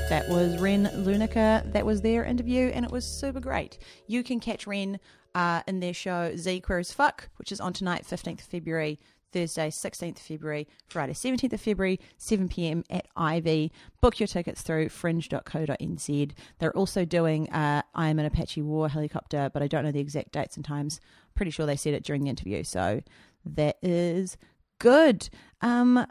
[0.10, 1.64] That was Ren Lunica.
[1.74, 3.78] That was their interview, and it was super great.
[4.08, 5.00] You can catch Ren
[5.36, 9.00] uh, in their show Z Queer as Fuck, which is on tonight, 15th of February,
[9.38, 12.84] Thursday, 16th of February, Friday, 17th of February, 7 p.m.
[12.90, 13.72] at Ivy.
[14.02, 16.32] Book your tickets through fringe.co.nz.
[16.58, 20.00] They're also doing uh, I Am an Apache War helicopter, but I don't know the
[20.00, 21.00] exact dates and times.
[21.36, 23.04] Pretty sure they said it during the interview, so
[23.46, 24.38] that is
[24.80, 25.30] good.
[25.62, 26.08] Um,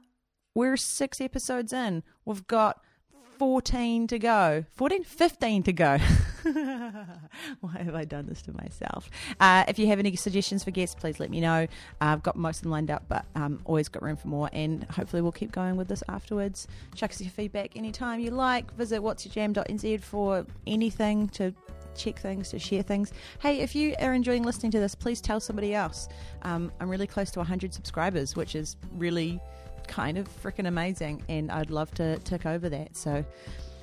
[0.54, 2.04] we're six episodes in.
[2.24, 2.80] We've got
[3.38, 4.64] 14 to go.
[4.72, 5.04] 14?
[5.04, 5.98] 15 to go.
[7.60, 9.10] Why have I done this to myself?
[9.40, 11.64] Uh, if you have any suggestions for guests, please let me know.
[11.64, 11.66] Uh,
[12.00, 14.48] I've got most of them lined up, but um, always got room for more.
[14.52, 16.66] And hopefully, we'll keep going with this afterwards.
[16.94, 18.72] Chuck us your feedback anytime you like.
[18.74, 21.52] Visit whatsyourjam.nz for anything to
[21.96, 23.12] check things, to share things.
[23.40, 26.08] Hey, if you are enjoying listening to this, please tell somebody else.
[26.42, 29.40] Um, I'm really close to 100 subscribers, which is really
[29.86, 32.96] kind of freaking amazing, and I'd love to tick over that.
[32.96, 33.24] So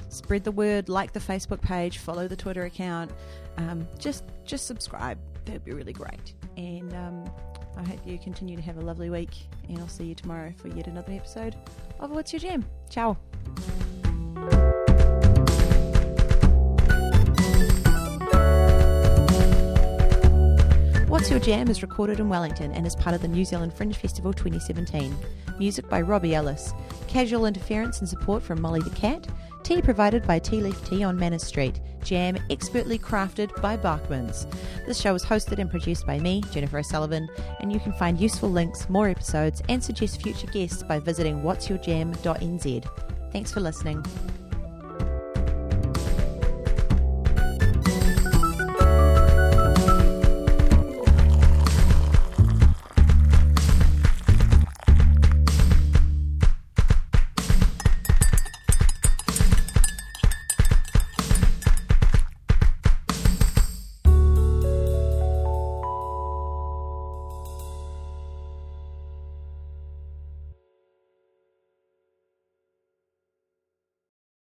[0.09, 3.11] spread the word, like the Facebook page, follow the Twitter account,
[3.57, 5.17] um, just just subscribe.
[5.45, 6.33] That'd be really great.
[6.57, 7.29] And um,
[7.77, 9.35] I hope you continue to have a lovely week,
[9.67, 11.55] and I'll see you tomorrow for yet another episode
[11.99, 12.65] of What's Your Jam.
[12.89, 13.17] Ciao.
[21.07, 23.95] What's Your Jam is recorded in Wellington and is part of the New Zealand Fringe
[23.95, 25.15] Festival 2017.
[25.59, 26.73] Music by Robbie Ellis.
[27.07, 29.27] Casual interference and support from Molly the Cat.
[29.63, 31.79] Tea provided by Tea Leaf Tea on Manners Street.
[32.03, 34.51] Jam expertly crafted by Barkmans.
[34.85, 37.29] This show is hosted and produced by me, Jennifer O'Sullivan,
[37.61, 42.85] and you can find useful links, more episodes, and suggest future guests by visiting whatsyourjam.nz.
[43.31, 44.03] Thanks for listening.